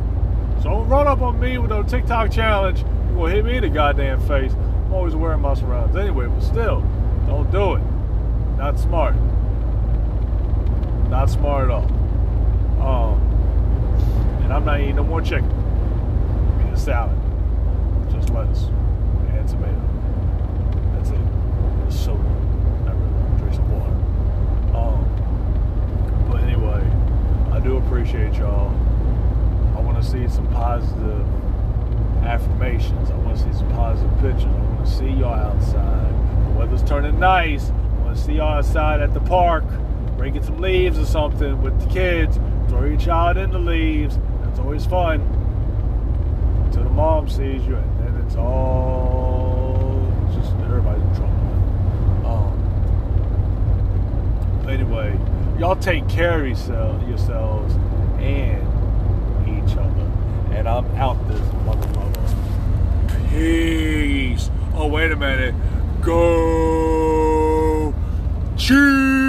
So 0.59 0.71
don't 0.71 0.89
run 0.89 1.09
up 1.09 1.23
on 1.23 1.41
me 1.41 1.59
with 1.59 1.71
no 1.71 1.83
TikTok 1.83 2.31
challenge. 2.31 2.81
You're 3.09 3.17
gonna 3.17 3.33
hit 3.33 3.45
me 3.45 3.57
in 3.57 3.63
the 3.63 3.69
goddamn 3.69 4.21
face. 4.29 4.53
I'm 4.53 4.93
always 4.93 5.17
wearing 5.17 5.41
my 5.41 5.55
surrounds 5.55 5.97
anyway, 5.97 6.27
but 6.27 6.41
still, 6.41 6.83
don't 7.27 7.51
do 7.51 7.75
it. 7.75 7.83
Not 8.59 8.79
smart. 8.79 9.17
Not 11.11 11.31
smart 11.31 11.65
at 11.65 11.71
all. 11.71 11.89
Um, 12.81 13.21
and 14.45 14.53
I'm 14.53 14.65
not 14.65 14.81
eating 14.81 14.97
no 14.97 15.05
more 15.05 15.21
chicken. 15.21 15.62
Salad. 16.83 17.17
Just 18.11 18.31
lettuce 18.31 18.65
and 18.65 19.49
tomato. 19.49 19.81
That's 20.97 21.11
it. 21.11 21.15
And 21.15 21.89
a 21.89 21.93
soda. 21.93 22.19
Not 22.85 22.97
really. 22.97 23.39
Drink 23.39 23.55
some 23.55 23.71
water. 23.71 23.95
Um, 24.77 26.29
but 26.29 26.41
anyway, 26.43 26.83
I 27.53 27.61
do 27.61 27.77
appreciate 27.77 28.35
y'all. 28.35 28.71
I 29.77 29.81
want 29.81 30.03
to 30.03 30.11
see 30.11 30.27
some 30.27 30.49
positive 30.49 31.25
affirmations. 32.25 33.13
I 33.13 33.17
want 33.19 33.37
to 33.37 33.45
see 33.45 33.53
some 33.57 33.71
positive 33.77 34.13
pictures. 34.19 34.47
I 34.47 34.49
want 34.49 34.85
to 34.85 34.93
see 34.93 35.11
y'all 35.11 35.35
outside. 35.35 36.13
The 36.47 36.59
weather's 36.59 36.83
turning 36.83 37.21
nice. 37.21 37.71
I 37.71 38.03
want 38.03 38.17
to 38.17 38.21
see 38.21 38.33
y'all 38.33 38.59
outside 38.59 39.01
at 39.01 39.15
the 39.15 39.21
park, 39.21 39.63
breaking 40.17 40.43
some 40.43 40.59
leaves 40.59 40.99
or 40.99 41.07
something 41.07 41.63
with 41.63 41.81
the 41.81 41.87
kids. 41.95 42.41
Throw 42.69 42.87
your 42.87 42.99
child 42.99 43.37
in 43.37 43.53
the 43.53 43.61
leaves. 43.61 44.19
That's 44.43 44.59
always 44.59 44.85
fun. 44.85 45.42
Mom 46.95 47.29
sees 47.29 47.67
you, 47.67 47.77
and 47.77 47.99
then 48.01 48.15
it's 48.25 48.37
all 48.37 50.07
just 50.35 50.53
everybody's 50.61 51.03
in 51.03 51.15
trouble. 51.15 52.27
Um, 52.27 52.53
anyway, 54.69 55.19
y'all 55.59 55.77
take 55.77 56.07
care 56.09 56.45
of 56.45 56.49
yourselves 56.49 57.75
and 58.19 58.63
each 59.49 59.77
other. 59.77 60.11
And 60.53 60.69
I'm 60.69 60.87
out 60.97 61.17
this 61.29 61.41
mother 61.65 61.89
mother. 61.99 62.21
Peace. 63.31 64.51
Oh, 64.75 64.87
wait 64.87 65.11
a 65.13 65.17
minute. 65.17 65.55
Go. 66.03 67.95
Cheese. 68.57 69.22